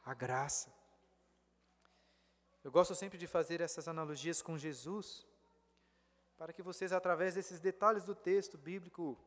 [0.04, 0.72] a graça.
[2.64, 5.26] Eu gosto sempre de fazer essas analogias com Jesus,
[6.36, 9.18] para que vocês, através desses detalhes do texto bíblico,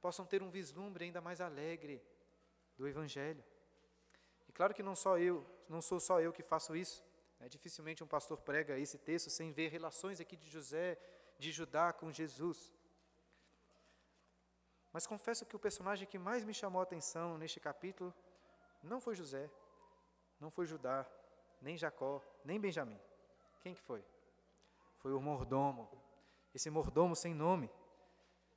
[0.00, 2.00] possam ter um vislumbre ainda mais alegre
[2.76, 3.42] do Evangelho.
[4.48, 7.02] E claro que não só eu, não sou só eu que faço isso.
[7.40, 10.96] É, dificilmente um pastor prega esse texto sem ver relações aqui de José,
[11.38, 12.72] de Judá com Jesus.
[14.92, 18.14] Mas confesso que o personagem que mais me chamou a atenção neste capítulo
[18.82, 19.50] não foi José,
[20.38, 21.04] não foi Judá,
[21.62, 23.00] nem Jacó, nem Benjamim.
[23.60, 24.04] Quem que foi?
[24.98, 25.88] Foi o mordomo.
[26.54, 27.70] Esse mordomo sem nome.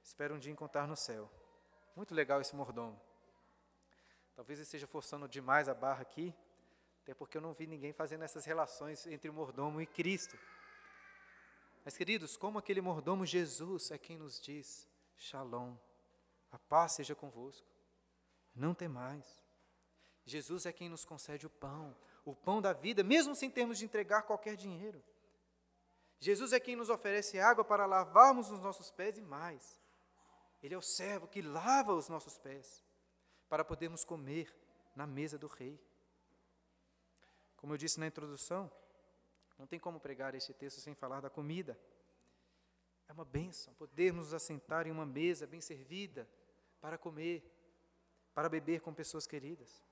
[0.03, 1.32] Espero um dia encontrar no céu.
[1.95, 2.99] Muito legal esse mordomo.
[4.36, 6.36] Talvez eu esteja forçando demais a barra aqui,
[7.03, 10.38] até porque eu não vi ninguém fazendo essas relações entre o mordomo e Cristo.
[11.86, 15.78] Mas, queridos, como aquele mordomo Jesus é quem nos diz: Shalom,
[16.51, 17.68] a paz seja convosco,
[18.53, 19.45] não tem mais.
[20.26, 21.95] Jesus é quem nos concede o pão,
[22.26, 25.02] o pão da vida, mesmo sem termos de entregar qualquer dinheiro.
[26.20, 29.80] Jesus é quem nos oferece água para lavarmos os nossos pés e mais.
[30.64, 32.84] Ele é o servo que lava os nossos pés,
[33.48, 34.54] para podermos comer
[34.96, 35.80] na mesa do Rei.
[37.56, 38.72] Como eu disse na introdução,
[39.58, 41.80] não tem como pregar este texto sem falar da comida.
[43.08, 46.28] É uma bênção podermos nos assentar em uma mesa bem servida
[46.82, 47.44] para comer,
[48.34, 49.84] para beber com pessoas queridas.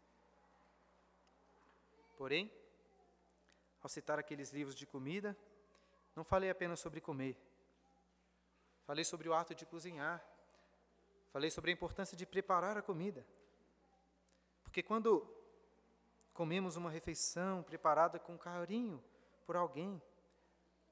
[2.17, 2.51] Porém,
[3.81, 5.37] ao citar aqueles livros de comida,
[6.15, 7.37] não falei apenas sobre comer.
[8.85, 10.23] Falei sobre o ato de cozinhar.
[11.31, 13.25] Falei sobre a importância de preparar a comida.
[14.63, 15.27] Porque quando
[16.33, 19.03] comemos uma refeição preparada com carinho
[19.45, 20.01] por alguém,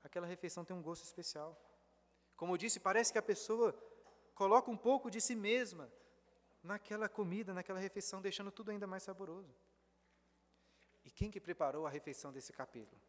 [0.03, 1.57] aquela refeição tem um gosto especial.
[2.35, 3.75] Como eu disse, parece que a pessoa
[4.33, 5.91] coloca um pouco de si mesma
[6.63, 9.53] naquela comida, naquela refeição, deixando tudo ainda mais saboroso.
[11.03, 13.01] E quem que preparou a refeição desse capítulo?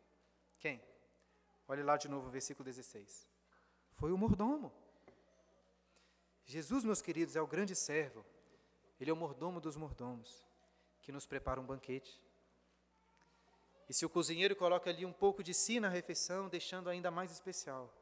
[0.58, 0.82] Quem?
[1.68, 3.28] Olhe lá de novo o versículo 16.
[3.94, 4.72] Foi o mordomo.
[6.44, 8.24] Jesus, meus queridos, é o grande servo.
[9.00, 10.46] Ele é o mordomo dos mordomos,
[11.00, 12.20] que nos prepara um banquete.
[13.88, 17.30] E se o cozinheiro coloca ali um pouco de si na refeição, deixando ainda mais
[17.30, 17.92] especial.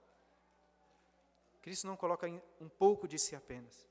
[1.63, 2.27] Cristo não coloca
[2.61, 3.89] um pouco de si apenas.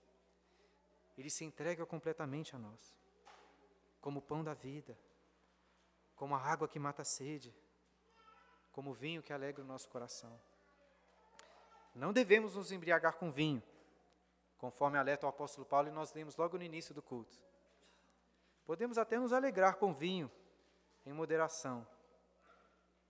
[1.17, 2.95] Ele se entrega completamente a nós,
[4.01, 4.97] como o pão da vida,
[6.19, 7.55] como a água que mata a sede,
[8.73, 10.37] como o vinho que alegra o nosso coração.
[11.95, 13.63] Não devemos nos embriagar com vinho,
[14.57, 17.37] conforme alerta o apóstolo Paulo e nós lemos logo no início do culto.
[18.65, 20.29] Podemos até nos alegrar com vinho,
[21.05, 21.87] em moderação,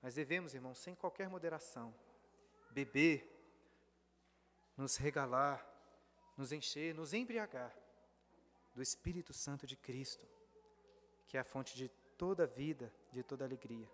[0.04, 1.92] mas devemos, irmãos, sem qualquer moderação,
[2.70, 3.28] beber,
[4.78, 5.68] nos regalar,
[6.38, 7.76] nos encher, nos embriagar
[8.76, 10.28] do Espírito Santo de Cristo,
[11.28, 11.90] que é a fonte de
[12.20, 13.90] toda vida, de toda alegria.